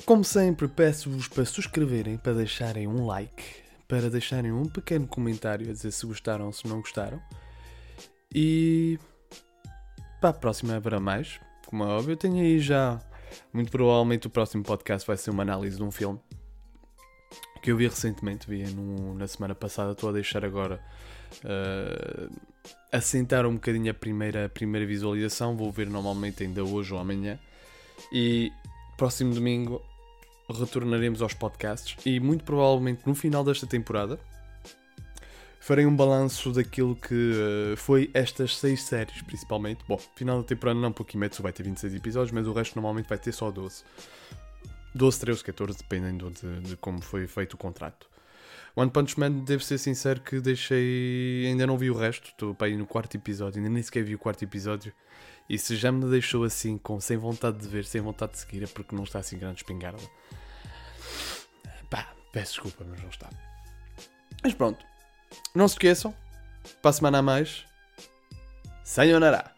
Como 0.06 0.21
sempre, 0.21 0.67
peço-vos 0.67 1.30
para 1.30 1.45
subscreverem, 1.45 2.17
para 2.17 2.34
deixarem 2.34 2.89
um 2.89 3.06
like, 3.06 3.43
para 3.88 4.10
deixarem 4.10 4.51
um 4.51 4.65
pequeno 4.65 5.08
comentário 5.08 5.69
a 5.69 5.71
dizer 5.71 5.91
se 5.91 6.06
gostaram 6.06 6.47
ou 6.47 6.51
se 6.51 6.67
não 6.67 6.82
gostaram. 6.82 7.21
E 8.36 8.99
para 10.19 10.32
a 10.32 10.34
próxima 10.34 10.75
haverá 10.75 10.99
mais. 10.99 11.39
Como 11.67 11.86
é 11.86 11.88
óbvio, 11.88 12.17
tenho 12.17 12.41
aí 12.41 12.60
já. 12.60 12.99
Muito 13.53 13.71
provavelmente 13.71 14.27
o 14.27 14.30
próximo 14.30 14.63
podcast 14.63 15.08
vai 15.08 15.15
ser 15.15 15.32
uma 15.32 15.43
análise 15.43 15.77
de 15.77 15.84
um 15.84 15.91
filme 15.91 16.19
que 17.67 17.71
eu 17.71 17.75
vi 17.75 17.86
recentemente, 17.86 18.49
vi 18.49 18.63
no, 18.63 19.13
na 19.13 19.27
semana 19.27 19.53
passada, 19.53 19.91
estou 19.91 20.08
a 20.08 20.13
deixar 20.13 20.45
agora 20.45 20.80
uh, 21.43 22.34
assentar 22.93 23.45
um 23.45 23.56
bocadinho 23.56 23.91
a 23.91 23.93
primeira, 23.93 24.45
a 24.45 24.49
primeira 24.49 24.88
visualização, 24.88 25.53
vou 25.53 25.69
ver 25.69 25.89
normalmente 25.89 26.43
ainda 26.43 26.63
hoje 26.63 26.93
ou 26.93 26.99
amanhã. 26.99 27.38
E 28.10 28.53
próximo 28.95 29.34
domingo 29.34 29.82
retornaremos 30.49 31.21
aos 31.21 31.34
podcasts 31.34 31.97
e 32.06 32.21
muito 32.21 32.45
provavelmente 32.45 33.01
no 33.06 33.13
final 33.13 33.43
desta 33.43 33.67
temporada 33.67 34.17
farei 35.60 35.86
um 35.86 35.93
balanço 35.93 36.53
daquilo 36.53 36.95
que 36.95 37.34
uh, 37.73 37.75
foi 37.75 38.10
estas 38.13 38.56
seis 38.56 38.82
séries, 38.84 39.21
principalmente. 39.23 39.84
Bom, 39.86 39.97
final 40.15 40.41
da 40.41 40.47
temporada 40.47 40.80
não, 40.80 40.93
porque 40.93 41.12
Kimetsu 41.12 41.43
vai 41.43 41.51
ter 41.51 41.63
26 41.63 41.95
episódios, 41.95 42.32
mas 42.32 42.47
o 42.47 42.53
resto 42.53 42.75
normalmente 42.75 43.10
vai 43.10 43.17
ter 43.17 43.34
só 43.34 43.51
12. 43.51 43.84
12, 44.95 45.19
13, 45.19 45.43
14, 45.43 45.78
dependendo 45.78 46.32
de, 46.32 46.60
de, 46.62 46.78
como 46.78 47.02
foi 47.02 47.28
feito 47.28 47.54
o 47.54 47.58
contrato. 47.58 48.10
One 48.76 48.91
Punch 48.91 49.19
Man, 49.19 49.32
devo 49.32 49.63
ser 49.63 49.78
sincero 49.78 50.21
que 50.21 50.39
deixei. 50.39 51.45
Ainda 51.47 51.65
não 51.65 51.78
vi 51.78 51.89
o 51.89 51.95
resto, 51.95 52.30
estou 52.30 52.54
para 52.54 52.69
ir 52.69 52.78
no 52.78 52.86
quarto 52.86 53.15
episódio, 53.15 53.60
ainda 53.60 53.69
nem 53.69 53.82
sequer 53.82 54.04
vi 54.04 54.15
o 54.15 54.19
quarto 54.19 54.43
episódio. 54.43 54.93
E 55.50 55.58
se 55.58 55.76
já 55.76 55.91
me 55.91 56.06
deixou 56.10 56.43
assim, 56.43 56.78
com 56.78 57.00
sem 57.00 57.17
vontade 57.17 57.58
de 57.58 57.67
ver, 57.67 57.86
sem 57.86 58.02
vontade 58.02 58.34
de 58.34 58.39
seguir, 58.39 58.63
é 58.63 58.67
porque 58.67 58.95
não 58.95 59.04
está 59.04 59.19
assim 59.19 59.38
grande 59.38 59.62
espingarda. 59.62 60.02
Pá, 61.89 62.13
peço 62.32 62.54
desculpa, 62.54 62.86
mas 62.88 63.02
não 63.02 63.10
está. 63.10 63.30
Mas 64.43 64.54
pronto, 64.54 64.86
não 65.56 65.67
se 65.67 65.76
esqueçam, 65.76 66.13
para 66.82 66.89
a 66.89 66.93
semana 66.93 67.19
a 67.19 67.21
mais, 67.21 67.65
Sayonara! 68.88 69.57